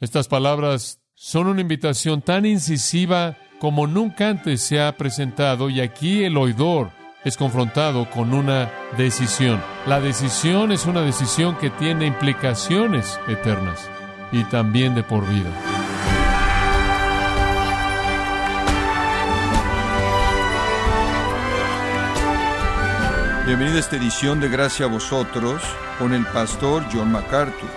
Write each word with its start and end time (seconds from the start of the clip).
Estas 0.00 0.28
palabras 0.28 0.98
son 1.14 1.46
una 1.46 1.60
invitación 1.60 2.22
tan 2.22 2.46
incisiva 2.46 3.36
como 3.58 3.86
nunca 3.86 4.30
antes 4.30 4.62
se 4.62 4.80
ha 4.80 4.96
presentado 4.96 5.68
y 5.68 5.82
aquí 5.82 6.24
el 6.24 6.38
oidor 6.38 6.90
es 7.22 7.36
confrontado 7.36 8.08
con 8.08 8.32
una 8.32 8.70
decisión. 8.96 9.60
La 9.86 10.00
decisión 10.00 10.72
es 10.72 10.86
una 10.86 11.02
decisión 11.02 11.54
que 11.58 11.68
tiene 11.68 12.06
implicaciones 12.06 13.20
eternas 13.28 13.90
y 14.32 14.44
también 14.44 14.94
de 14.94 15.02
por 15.02 15.28
vida. 15.28 15.50
Bienvenido 23.44 23.76
a 23.76 23.80
esta 23.80 23.96
edición 23.96 24.40
de 24.40 24.48
Gracia 24.48 24.86
a 24.86 24.88
vosotros 24.88 25.60
con 25.98 26.14
el 26.14 26.24
pastor 26.24 26.86
John 26.90 27.12
MacArthur. 27.12 27.68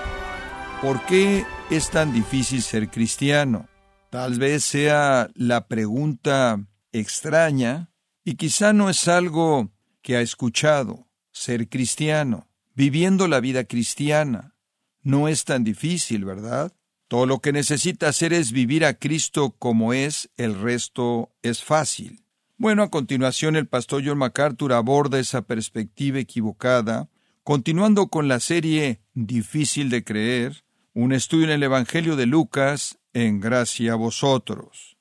¿Por 0.81 1.05
qué 1.05 1.45
es 1.75 1.89
tan 1.89 2.13
difícil 2.13 2.61
ser 2.61 2.89
cristiano? 2.91 3.67
Tal 4.11 4.37
vez 4.37 4.63
sea 4.63 5.31
la 5.33 5.67
pregunta 5.67 6.63
extraña 6.91 7.89
y 8.23 8.35
quizá 8.35 8.73
no 8.73 8.91
es 8.91 9.07
algo 9.07 9.71
que 10.03 10.15
ha 10.15 10.21
escuchado. 10.21 11.07
Ser 11.31 11.69
cristiano, 11.69 12.47
viviendo 12.75 13.27
la 13.27 13.39
vida 13.39 13.63
cristiana, 13.63 14.55
no 15.01 15.27
es 15.27 15.45
tan 15.45 15.63
difícil, 15.63 16.25
¿verdad? 16.25 16.71
Todo 17.07 17.25
lo 17.25 17.39
que 17.39 17.51
necesita 17.51 18.07
hacer 18.07 18.33
es 18.33 18.51
vivir 18.51 18.85
a 18.85 18.93
Cristo 18.93 19.55
como 19.57 19.93
es, 19.93 20.29
el 20.37 20.59
resto 20.59 21.31
es 21.41 21.63
fácil. 21.63 22.23
Bueno, 22.55 22.83
a 22.83 22.91
continuación 22.91 23.55
el 23.55 23.67
pastor 23.67 24.03
John 24.05 24.19
MacArthur 24.19 24.73
aborda 24.73 25.19
esa 25.19 25.41
perspectiva 25.41 26.19
equivocada, 26.19 27.09
continuando 27.43 28.09
con 28.09 28.27
la 28.27 28.39
serie 28.39 29.01
Difícil 29.15 29.89
de 29.89 30.03
creer, 30.03 30.62
un 30.93 31.11
estudio 31.11 31.45
en 31.45 31.51
el 31.51 31.63
Evangelio 31.63 32.15
de 32.15 32.25
Lucas, 32.25 32.99
en 33.13 33.39
gracia 33.39 33.93
a 33.93 33.95
vosotros. 33.95 34.97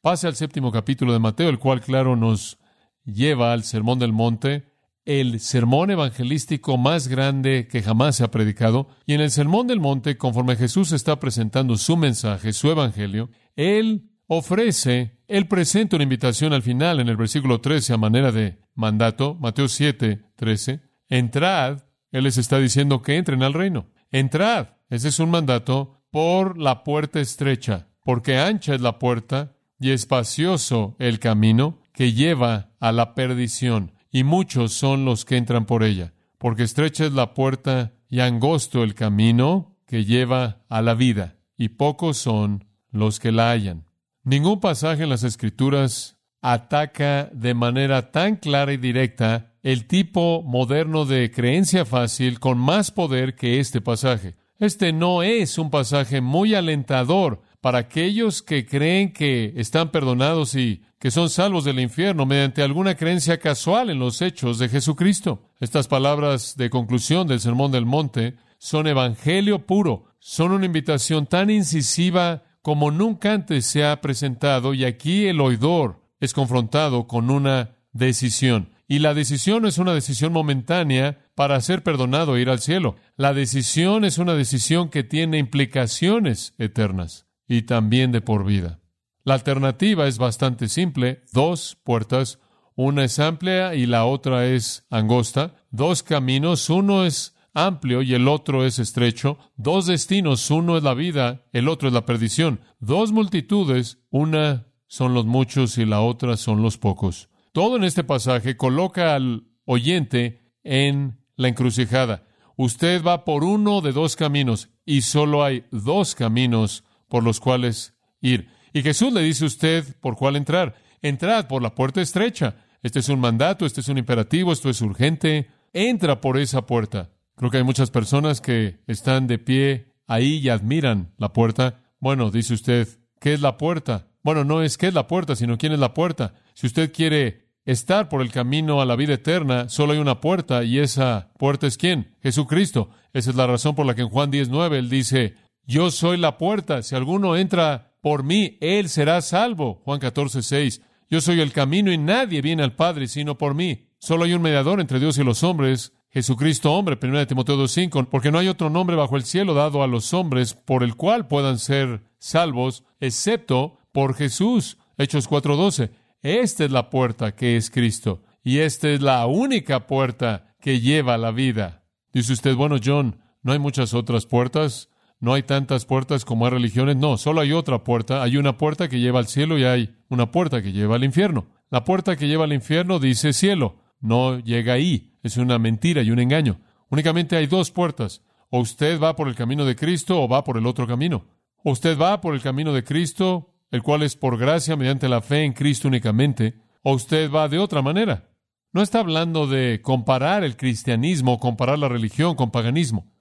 Pase 0.00 0.26
al 0.26 0.36
séptimo 0.36 0.72
capítulo 0.72 1.12
de 1.12 1.18
Mateo, 1.18 1.48
el 1.48 1.58
cual, 1.58 1.80
claro, 1.80 2.16
nos 2.16 2.58
lleva 3.04 3.52
al 3.52 3.64
Sermón 3.64 3.98
del 3.98 4.12
Monte, 4.12 4.66
el 5.04 5.40
sermón 5.40 5.90
evangelístico 5.90 6.76
más 6.76 7.08
grande 7.08 7.66
que 7.66 7.82
jamás 7.82 8.16
se 8.16 8.24
ha 8.24 8.30
predicado. 8.30 8.88
Y 9.06 9.14
en 9.14 9.22
el 9.22 9.30
Sermón 9.30 9.66
del 9.66 9.80
Monte, 9.80 10.18
conforme 10.18 10.56
Jesús 10.56 10.92
está 10.92 11.18
presentando 11.18 11.76
su 11.78 11.96
mensaje, 11.96 12.52
su 12.52 12.70
evangelio, 12.70 13.30
Él 13.56 14.10
ofrece, 14.26 15.18
Él 15.26 15.48
presenta 15.48 15.96
una 15.96 16.02
invitación 16.02 16.52
al 16.52 16.62
final 16.62 17.00
en 17.00 17.08
el 17.08 17.16
versículo 17.16 17.62
13 17.62 17.94
a 17.94 17.96
manera 17.96 18.32
de 18.32 18.58
mandato, 18.74 19.34
Mateo 19.34 19.68
7, 19.68 20.24
13. 20.36 20.82
Entrad, 21.08 21.80
Él 22.12 22.24
les 22.24 22.36
está 22.36 22.58
diciendo 22.58 23.00
que 23.00 23.16
entren 23.16 23.42
al 23.42 23.54
reino. 23.54 23.90
Entrad, 24.10 24.68
ese 24.90 25.08
es 25.08 25.18
un 25.18 25.30
mandato 25.30 26.02
por 26.10 26.58
la 26.58 26.84
puerta 26.84 27.20
estrecha, 27.20 27.88
porque 28.04 28.38
ancha 28.38 28.74
es 28.74 28.80
la 28.80 28.98
puerta 28.98 29.56
y 29.78 29.90
espacioso 29.90 30.96
el 30.98 31.18
camino 31.18 31.78
que 31.92 32.12
lleva 32.12 32.70
a 32.80 32.92
la 32.92 33.14
perdición, 33.14 33.92
y 34.10 34.24
muchos 34.24 34.72
son 34.72 35.04
los 35.04 35.24
que 35.24 35.36
entran 35.36 35.66
por 35.66 35.82
ella, 35.82 36.14
porque 36.38 36.62
estrecha 36.62 37.04
es 37.04 37.12
la 37.12 37.34
puerta 37.34 37.92
y 38.08 38.20
angosto 38.20 38.82
el 38.82 38.94
camino 38.94 39.76
que 39.86 40.04
lleva 40.04 40.64
a 40.68 40.82
la 40.82 40.94
vida, 40.94 41.36
y 41.56 41.70
pocos 41.70 42.16
son 42.16 42.64
los 42.90 43.20
que 43.20 43.32
la 43.32 43.50
hallan. 43.50 43.84
Ningún 44.24 44.60
pasaje 44.60 45.02
en 45.04 45.10
las 45.10 45.24
Escrituras 45.24 46.18
ataca 46.40 47.28
de 47.32 47.54
manera 47.54 48.10
tan 48.10 48.36
clara 48.36 48.72
y 48.72 48.76
directa 48.76 49.54
el 49.62 49.86
tipo 49.86 50.42
moderno 50.42 51.04
de 51.04 51.30
creencia 51.30 51.84
fácil 51.84 52.38
con 52.38 52.58
más 52.58 52.90
poder 52.90 53.34
que 53.34 53.58
este 53.58 53.80
pasaje. 53.80 54.36
Este 54.58 54.92
no 54.92 55.22
es 55.22 55.56
un 55.56 55.70
pasaje 55.70 56.20
muy 56.20 56.56
alentador 56.56 57.42
para 57.60 57.78
aquellos 57.78 58.42
que 58.42 58.66
creen 58.66 59.12
que 59.12 59.52
están 59.56 59.92
perdonados 59.92 60.56
y 60.56 60.82
que 60.98 61.12
son 61.12 61.30
salvos 61.30 61.64
del 61.64 61.78
infierno 61.78 62.26
mediante 62.26 62.62
alguna 62.62 62.96
creencia 62.96 63.38
casual 63.38 63.88
en 63.88 64.00
los 64.00 64.20
hechos 64.20 64.58
de 64.58 64.68
Jesucristo. 64.68 65.48
Estas 65.60 65.86
palabras 65.86 66.56
de 66.56 66.70
conclusión 66.70 67.28
del 67.28 67.38
Sermón 67.38 67.70
del 67.70 67.86
Monte 67.86 68.34
son 68.58 68.88
evangelio 68.88 69.64
puro, 69.64 70.06
son 70.18 70.50
una 70.50 70.66
invitación 70.66 71.26
tan 71.26 71.50
incisiva 71.50 72.42
como 72.60 72.90
nunca 72.90 73.34
antes 73.34 73.64
se 73.64 73.84
ha 73.84 74.00
presentado 74.00 74.74
y 74.74 74.84
aquí 74.84 75.26
el 75.26 75.40
oidor 75.40 76.02
es 76.18 76.32
confrontado 76.32 77.06
con 77.06 77.30
una 77.30 77.76
decisión. 77.92 78.70
Y 78.88 78.98
la 78.98 79.14
decisión 79.14 79.62
no 79.62 79.68
es 79.68 79.78
una 79.78 79.94
decisión 79.94 80.32
momentánea 80.32 81.18
para 81.38 81.60
ser 81.60 81.84
perdonado 81.84 82.36
e 82.36 82.40
ir 82.40 82.50
al 82.50 82.58
cielo. 82.58 82.96
La 83.16 83.32
decisión 83.32 84.04
es 84.04 84.18
una 84.18 84.34
decisión 84.34 84.88
que 84.88 85.04
tiene 85.04 85.38
implicaciones 85.38 86.52
eternas 86.58 87.28
y 87.46 87.62
también 87.62 88.10
de 88.10 88.20
por 88.20 88.44
vida. 88.44 88.80
La 89.22 89.34
alternativa 89.34 90.08
es 90.08 90.18
bastante 90.18 90.66
simple, 90.66 91.22
dos 91.32 91.78
puertas, 91.84 92.40
una 92.74 93.04
es 93.04 93.20
amplia 93.20 93.76
y 93.76 93.86
la 93.86 94.04
otra 94.04 94.46
es 94.46 94.84
angosta, 94.90 95.54
dos 95.70 96.02
caminos, 96.02 96.68
uno 96.70 97.04
es 97.04 97.36
amplio 97.54 98.02
y 98.02 98.14
el 98.14 98.26
otro 98.26 98.64
es 98.66 98.80
estrecho, 98.80 99.38
dos 99.54 99.86
destinos, 99.86 100.50
uno 100.50 100.76
es 100.76 100.82
la 100.82 100.94
vida, 100.94 101.44
el 101.52 101.68
otro 101.68 101.86
es 101.86 101.94
la 101.94 102.04
perdición, 102.04 102.62
dos 102.80 103.12
multitudes, 103.12 103.98
una 104.10 104.66
son 104.88 105.14
los 105.14 105.24
muchos 105.24 105.78
y 105.78 105.84
la 105.84 106.00
otra 106.00 106.36
son 106.36 106.62
los 106.62 106.78
pocos. 106.78 107.28
Todo 107.52 107.76
en 107.76 107.84
este 107.84 108.02
pasaje 108.02 108.56
coloca 108.56 109.14
al 109.14 109.44
oyente 109.66 110.42
en 110.64 111.17
la 111.38 111.48
encrucijada. 111.48 112.24
Usted 112.56 113.02
va 113.02 113.24
por 113.24 113.44
uno 113.44 113.80
de 113.80 113.92
dos 113.92 114.16
caminos 114.16 114.68
y 114.84 115.02
solo 115.02 115.42
hay 115.42 115.64
dos 115.70 116.14
caminos 116.14 116.84
por 117.08 117.22
los 117.22 117.40
cuales 117.40 117.94
ir. 118.20 118.48
Y 118.74 118.82
Jesús 118.82 119.12
le 119.12 119.22
dice 119.22 119.44
a 119.44 119.46
usted 119.46 119.96
por 120.00 120.16
cuál 120.16 120.36
entrar. 120.36 120.74
Entrad 121.00 121.46
por 121.46 121.62
la 121.62 121.74
puerta 121.74 122.02
estrecha. 122.02 122.56
Este 122.82 122.98
es 122.98 123.08
un 123.08 123.20
mandato, 123.20 123.64
este 123.64 123.80
es 123.80 123.88
un 123.88 123.98
imperativo, 123.98 124.52
esto 124.52 124.68
es 124.68 124.82
urgente. 124.82 125.48
Entra 125.72 126.20
por 126.20 126.36
esa 126.36 126.66
puerta. 126.66 127.10
Creo 127.36 127.50
que 127.50 127.58
hay 127.58 127.64
muchas 127.64 127.90
personas 127.90 128.40
que 128.40 128.80
están 128.88 129.28
de 129.28 129.38
pie 129.38 129.94
ahí 130.08 130.38
y 130.38 130.48
admiran 130.48 131.14
la 131.16 131.32
puerta. 131.32 131.84
Bueno, 132.00 132.32
dice 132.32 132.54
usted, 132.54 132.88
¿qué 133.20 133.34
es 133.34 133.40
la 133.40 133.56
puerta? 133.56 134.08
Bueno, 134.24 134.42
no 134.42 134.62
es 134.62 134.76
qué 134.76 134.88
es 134.88 134.94
la 134.94 135.06
puerta, 135.06 135.36
sino 135.36 135.56
quién 135.56 135.72
es 135.72 135.78
la 135.78 135.94
puerta. 135.94 136.34
Si 136.54 136.66
usted 136.66 136.92
quiere 136.92 137.47
estar 137.68 138.08
por 138.08 138.22
el 138.22 138.32
camino 138.32 138.80
a 138.80 138.86
la 138.86 138.96
vida 138.96 139.12
eterna, 139.12 139.68
solo 139.68 139.92
hay 139.92 139.98
una 139.98 140.22
puerta 140.22 140.64
y 140.64 140.78
esa 140.78 141.28
puerta 141.38 141.66
es 141.66 141.76
quién? 141.76 142.16
Jesucristo. 142.22 142.88
Esa 143.12 143.28
es 143.28 143.36
la 143.36 143.46
razón 143.46 143.74
por 143.74 143.84
la 143.84 143.94
que 143.94 144.00
en 144.00 144.08
Juan 144.08 144.30
19 144.30 144.78
él 144.78 144.88
dice, 144.88 145.34
yo 145.66 145.90
soy 145.90 146.16
la 146.16 146.38
puerta. 146.38 146.82
Si 146.82 146.94
alguno 146.94 147.36
entra 147.36 147.92
por 148.00 148.22
mí, 148.22 148.56
él 148.62 148.88
será 148.88 149.20
salvo. 149.20 149.82
Juan 149.84 150.00
14, 150.00 150.42
6. 150.42 150.80
Yo 151.10 151.20
soy 151.20 151.42
el 151.42 151.52
camino 151.52 151.92
y 151.92 151.98
nadie 151.98 152.40
viene 152.40 152.62
al 152.62 152.74
Padre 152.74 153.06
sino 153.06 153.36
por 153.36 153.54
mí. 153.54 153.90
Solo 153.98 154.24
hay 154.24 154.32
un 154.32 154.40
mediador 154.40 154.80
entre 154.80 154.98
Dios 154.98 155.18
y 155.18 155.24
los 155.24 155.42
hombres, 155.42 155.92
Jesucristo 156.08 156.72
hombre, 156.72 156.98
1 157.00 157.26
Timoteo 157.26 157.62
2.5, 157.62 158.08
porque 158.08 158.30
no 158.30 158.38
hay 158.38 158.48
otro 158.48 158.70
nombre 158.70 158.96
bajo 158.96 159.16
el 159.16 159.24
cielo 159.24 159.52
dado 159.52 159.82
a 159.82 159.86
los 159.86 160.14
hombres 160.14 160.54
por 160.54 160.82
el 160.82 160.96
cual 160.96 161.26
puedan 161.26 161.58
ser 161.58 162.02
salvos, 162.18 162.84
excepto 162.98 163.78
por 163.92 164.14
Jesús. 164.14 164.78
Hechos 164.96 165.28
4.12. 165.28 165.90
Esta 166.22 166.64
es 166.64 166.70
la 166.70 166.90
puerta 166.90 167.34
que 167.34 167.56
es 167.56 167.70
Cristo, 167.70 168.22
y 168.42 168.58
esta 168.58 168.88
es 168.88 169.00
la 169.00 169.26
única 169.26 169.86
puerta 169.86 170.56
que 170.60 170.80
lleva 170.80 171.14
a 171.14 171.18
la 171.18 171.30
vida. 171.30 171.84
Dice 172.12 172.32
usted, 172.32 172.54
bueno, 172.56 172.76
John, 172.84 173.20
¿no 173.42 173.52
hay 173.52 173.58
muchas 173.58 173.94
otras 173.94 174.26
puertas? 174.26 174.88
No 175.20 175.34
hay 175.34 175.42
tantas 175.42 175.84
puertas 175.84 176.24
como 176.24 176.46
hay 176.46 176.52
religiones. 176.52 176.96
No, 176.96 177.18
solo 177.18 177.40
hay 177.40 177.52
otra 177.52 177.82
puerta. 177.82 178.22
Hay 178.22 178.36
una 178.36 178.56
puerta 178.56 178.88
que 178.88 179.00
lleva 179.00 179.18
al 179.18 179.26
cielo 179.26 179.58
y 179.58 179.64
hay 179.64 179.96
una 180.08 180.30
puerta 180.30 180.62
que 180.62 180.72
lleva 180.72 180.96
al 180.96 181.04
infierno. 181.04 181.46
La 181.70 181.84
puerta 181.84 182.16
que 182.16 182.28
lleva 182.28 182.44
al 182.44 182.52
infierno 182.52 182.98
dice 182.98 183.32
cielo. 183.32 183.76
No 184.00 184.38
llega 184.38 184.74
ahí. 184.74 185.18
Es 185.22 185.36
una 185.36 185.58
mentira 185.58 186.02
y 186.02 186.10
un 186.12 186.20
engaño. 186.20 186.60
Únicamente 186.88 187.36
hay 187.36 187.46
dos 187.46 187.72
puertas. 187.72 188.22
O 188.50 188.60
usted 188.60 189.00
va 189.00 189.16
por 189.16 189.28
el 189.28 189.34
camino 189.34 189.64
de 189.64 189.76
Cristo 189.76 190.22
o 190.22 190.28
va 190.28 190.44
por 190.44 190.56
el 190.56 190.66
otro 190.66 190.86
camino. 190.86 191.26
O 191.64 191.72
usted 191.72 191.98
va 191.98 192.20
por 192.20 192.34
el 192.34 192.40
camino 192.40 192.72
de 192.72 192.84
Cristo, 192.84 193.54
el 193.70 193.82
cual 193.82 194.02
es 194.02 194.16
por 194.16 194.38
gracia 194.38 194.76
mediante 194.76 195.08
la 195.08 195.20
fe 195.20 195.44
en 195.44 195.52
Cristo 195.52 195.88
únicamente, 195.88 196.54
o 196.82 196.94
usted 196.94 197.30
va 197.30 197.48
de 197.48 197.58
otra 197.58 197.82
manera. 197.82 198.30
No 198.72 198.82
está 198.82 199.00
hablando 199.00 199.46
de 199.46 199.80
comparar 199.82 200.44
el 200.44 200.56
cristianismo 200.56 201.40
comparar 201.40 201.78
la 201.78 201.88
religión 201.88 202.34
con 202.34 202.50
paganismo. 202.50 203.12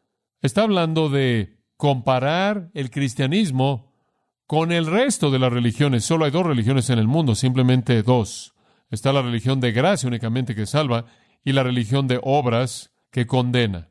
Está 0.41 0.63
hablando 0.63 1.09
de 1.09 1.57
comparar 1.77 2.69
el 2.73 2.91
cristianismo 2.91 3.93
con 4.45 4.71
el 4.71 4.85
resto 4.85 5.31
de 5.31 5.39
las 5.39 5.51
religiones. 5.51 6.05
Solo 6.05 6.25
hay 6.25 6.31
dos 6.31 6.45
religiones 6.45 6.89
en 6.89 6.99
el 6.99 7.07
mundo, 7.07 7.35
simplemente 7.35 8.03
dos. 8.03 8.53
Está 8.89 9.11
la 9.13 9.21
religión 9.21 9.59
de 9.59 9.71
gracia 9.71 10.07
únicamente 10.07 10.55
que 10.55 10.65
salva 10.65 11.05
y 11.43 11.53
la 11.53 11.63
religión 11.63 12.07
de 12.07 12.19
obras 12.21 12.91
que 13.11 13.25
condena. 13.25 13.89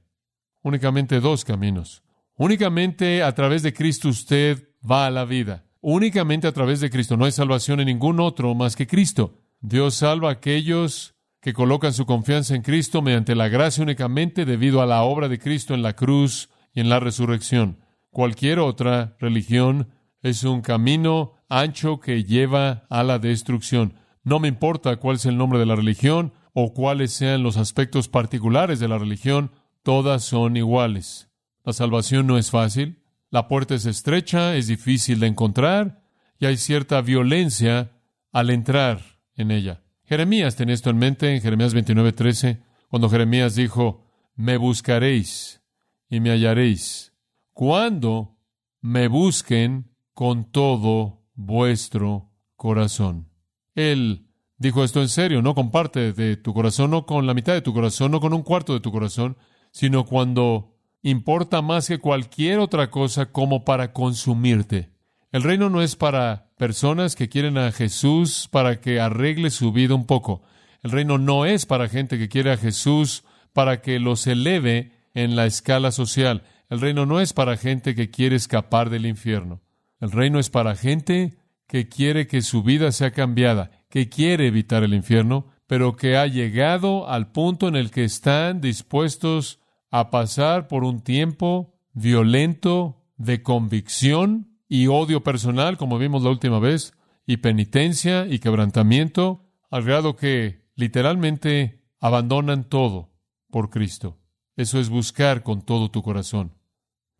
Únicamente 0.63 1.21
dos 1.21 1.45
caminos. 1.45 2.03
Únicamente 2.37 3.23
a 3.23 3.35
través 3.35 3.63
de 3.63 3.73
Cristo 3.73 4.09
usted 4.09 4.69
va 4.89 5.07
a 5.07 5.11
la 5.11 5.25
vida. 5.25 5.65
Únicamente 5.89 6.49
a 6.49 6.53
través 6.53 6.81
de 6.81 6.91
Cristo. 6.91 7.17
No 7.17 7.27
hay 7.27 7.31
salvación 7.31 7.79
en 7.79 7.87
ningún 7.87 8.19
otro 8.19 8.53
más 8.57 8.75
que 8.75 8.89
Cristo. 8.89 9.39
Dios 9.61 9.95
salva 9.95 10.31
a 10.31 10.33
aquellos 10.33 11.15
que 11.41 11.53
colocan 11.53 11.93
su 11.93 12.07
confianza 12.07 12.57
en 12.57 12.63
Cristo 12.63 13.03
mediante 13.03 13.37
la 13.37 13.47
gracia 13.47 13.85
únicamente 13.85 14.45
debido 14.45 14.83
a 14.83 14.87
la 14.87 15.05
obra 15.05 15.29
de 15.29 15.39
Cristo 15.39 15.75
en 15.75 15.83
la 15.83 15.95
cruz 15.95 16.51
y 16.75 16.81
en 16.81 16.89
la 16.89 16.99
resurrección. 16.99 17.85
cualquier 18.11 18.59
otra 18.59 19.15
religión 19.21 19.91
es 20.23 20.43
un 20.43 20.61
camino 20.61 21.35
ancho 21.49 22.01
que 22.01 22.25
lleva 22.25 22.85
a 22.91 23.05
la 23.05 23.21
destrucción. 23.21 23.95
No 24.25 24.41
me 24.41 24.49
importa 24.49 24.97
cuál 24.97 25.15
es 25.15 25.27
el 25.27 25.37
nombre 25.37 25.61
de 25.61 25.67
la 25.67 25.77
religión 25.77 26.33
o 26.53 26.75
cuáles 26.75 27.13
sean 27.13 27.45
los 27.45 27.57
aspectos 27.57 28.09
particulares 28.09 28.81
de 28.81 28.89
la 28.89 28.99
religión, 28.99 29.53
todas 29.85 30.25
son 30.25 30.57
iguales. 30.57 31.31
La 31.63 31.73
salvación 31.73 32.27
no 32.27 32.39
es 32.39 32.51
fácil, 32.51 33.06
la 33.31 33.49
puerta 33.49 33.75
es 33.75 33.87
estrecha, 33.87 34.57
es 34.57 34.67
difícil 34.67 35.21
de 35.21 35.27
encontrar 35.27 36.03
y 36.39 36.47
hay 36.47 36.57
cierta 36.57 37.01
violencia 37.01 37.93
al 38.33 38.51
entrar 38.51 39.21
en 39.35 39.51
ella. 39.51 39.83
Jeremías 40.05 40.57
tenía 40.57 40.75
esto 40.75 40.91
en 40.91 40.99
mente 40.99 41.35
en 41.35 41.41
Jeremías 41.41 41.75
29:13, 41.75 42.63
cuando 42.89 43.11
Jeremías 43.11 43.55
dijo, 43.55 44.05
me 44.35 44.57
buscaréis 44.57 45.63
y 46.09 46.21
me 46.21 46.31
hallaréis, 46.31 47.13
cuando 47.53 48.39
me 48.81 49.09
busquen 49.09 49.91
con 50.15 50.51
todo 50.51 51.25
vuestro 51.35 52.31
corazón. 52.55 53.31
Él 53.75 54.29
dijo 54.59 54.85
esto 54.85 55.03
en 55.03 55.09
serio, 55.09 55.43
no 55.43 55.55
con 55.55 55.71
parte 55.71 56.13
de 56.13 56.37
tu 56.37 56.55
corazón, 56.55 56.91
no 56.91 57.05
con 57.05 57.27
la 57.27 57.35
mitad 57.35 57.53
de 57.53 57.63
tu 57.63 57.75
corazón, 57.75 58.13
no 58.13 58.21
con 58.21 58.33
un 58.33 58.43
cuarto 58.43 58.73
de 58.73 58.81
tu 58.81 58.93
corazón, 58.93 59.37
sino 59.73 60.05
cuando 60.05 60.76
importa 61.11 61.63
más 61.63 61.87
que 61.87 61.99
cualquier 61.99 62.59
otra 62.59 62.91
cosa 62.91 63.27
como 63.27 63.65
para 63.65 63.93
consumirte. 63.93 64.91
El 65.31 65.45
reino 65.45 65.71
no 65.71 65.81
es 65.81 65.95
para 65.95 66.51
personas 66.57 67.15
que 67.15 67.29
quieren 67.29 67.59
a 67.59 67.71
Jesús 67.71 68.49
para 68.51 68.81
que 68.81 68.99
arregle 68.99 69.51
su 69.51 69.71
vida 69.71 69.95
un 69.95 70.07
poco. 70.07 70.43
El 70.83 70.91
reino 70.91 71.17
no 71.17 71.47
es 71.47 71.65
para 71.65 71.89
gente 71.89 72.19
que 72.19 72.29
quiere 72.29 72.51
a 72.51 72.57
Jesús 72.57 73.23
para 73.53 73.83
que 73.83 74.01
los 74.01 74.27
eleve 74.27 74.93
en 75.15 75.37
la 75.37 75.47
escala 75.47 75.93
social. 75.93 76.43
El 76.69 76.81
reino 76.81 77.07
no 77.07 77.21
es 77.21 77.33
para 77.33 77.57
gente 77.57 77.95
que 77.95 78.11
quiere 78.11 78.35
escapar 78.35 78.91
del 78.91 79.07
infierno. 79.07 79.63
El 80.01 80.11
reino 80.11 80.41
es 80.41 80.51
para 80.51 80.75
gente 80.75 81.39
que 81.69 81.89
quiere 81.89 82.27
que 82.27 82.43
su 82.43 82.65
vida 82.65 82.91
sea 82.91 83.13
cambiada, 83.13 83.71
que 83.91 84.09
quiere 84.09 84.49
evitar 84.49 84.83
el 84.83 84.93
infierno, 84.93 85.47
pero 85.69 85.95
que 85.95 86.17
ha 86.17 86.27
llegado 86.27 87.09
al 87.09 87.31
punto 87.31 87.69
en 87.69 87.77
el 87.77 87.93
que 87.93 88.03
están 88.03 88.61
dispuestos 88.61 89.61
a 89.91 90.11
pasar 90.11 90.69
por 90.69 90.85
un 90.85 91.01
tiempo 91.01 91.75
violento 91.93 93.05
de 93.17 93.43
convicción 93.43 94.59
y 94.69 94.89
odio 94.89 95.23
personal, 95.23 95.79
como 95.79 95.99
vimos 95.99 96.23
la 96.23 96.31
última 96.31 96.59
vez, 96.59 96.93
y 97.27 97.39
penitencia 97.39 98.27
y 98.27 98.39
quebrantamiento, 98.39 99.45
al 99.71 99.85
grado 99.85 100.17
que 100.17 100.67
literalmente 100.75 101.83
abandonan 102.01 102.65
todo 102.65 103.13
por 103.51 103.71
Cristo. 103.71 104.19
Eso 104.57 104.79
es 104.79 104.89
buscar 104.89 105.43
con 105.43 105.63
todo 105.63 105.91
tu 105.91 106.03
corazón. 106.03 106.55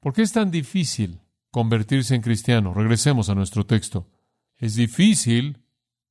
¿Por 0.01 0.13
qué 0.13 0.23
es 0.23 0.33
tan 0.33 0.51
difícil 0.51 1.21
convertirse 1.51 2.15
en 2.15 2.23
cristiano? 2.23 2.73
Regresemos 2.75 3.29
a 3.29 3.35
nuestro 3.35 3.67
texto. 3.67 4.09
Es 4.57 4.75
difícil 4.75 5.63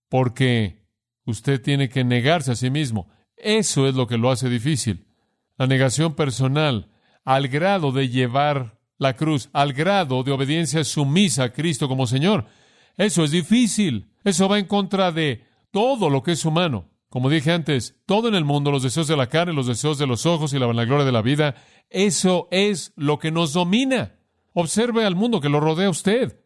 porque 0.10 0.86
usted 1.26 1.62
tiene 1.62 1.90
que 1.90 2.04
negarse 2.04 2.52
a 2.52 2.56
sí 2.56 2.70
mismo. 2.70 3.10
Eso 3.38 3.88
es 3.88 3.96
lo 3.96 4.08
que 4.08 4.18
lo 4.18 4.32
hace 4.32 4.50
difícil. 4.50 5.08
La 5.58 5.68
negación 5.68 6.16
personal, 6.16 6.90
al 7.24 7.48
grado 7.48 7.92
de 7.92 8.10
llevar 8.10 8.78
la 8.98 9.16
cruz, 9.16 9.50
al 9.54 9.74
grado 9.74 10.24
de 10.24 10.32
obediencia 10.32 10.84
sumisa 10.84 11.46
a 11.46 11.54
Cristo 11.54 11.88
como 11.88 12.08
Señor. 12.08 12.46
Eso 12.98 13.24
es 13.24 13.32
difícil. 13.32 14.10
Eso 14.24 14.48
va 14.48 14.60
en 14.60 14.66
contra 14.66 15.12
de 15.12 15.46
todo 15.72 16.10
lo 16.10 16.24
que 16.24 16.34
es 16.34 16.46
humano. 16.46 16.90
Como 17.10 17.30
dije 17.30 17.52
antes, 17.52 17.96
todo 18.06 18.28
en 18.28 18.36
el 18.36 18.44
mundo, 18.44 18.72
los 18.72 18.84
deseos 18.84 19.08
de 19.08 19.16
la 19.16 19.28
carne, 19.28 19.54
los 19.54 19.68
deseos 19.68 19.98
de 19.98 20.08
los 20.08 20.26
ojos 20.26 20.54
y 20.54 20.60
la 20.60 20.66
vanagloria 20.66 21.06
de 21.06 21.12
la 21.12 21.22
vida, 21.22 21.56
eso 21.90 22.48
es 22.52 22.92
lo 22.96 23.20
que 23.20 23.32
nos 23.32 23.54
domina. 23.54 24.16
Observe 24.54 25.06
al 25.06 25.16
mundo 25.16 25.40
que 25.40 25.50
lo 25.50 25.60
rodea 25.60 25.90
usted. 25.90 26.42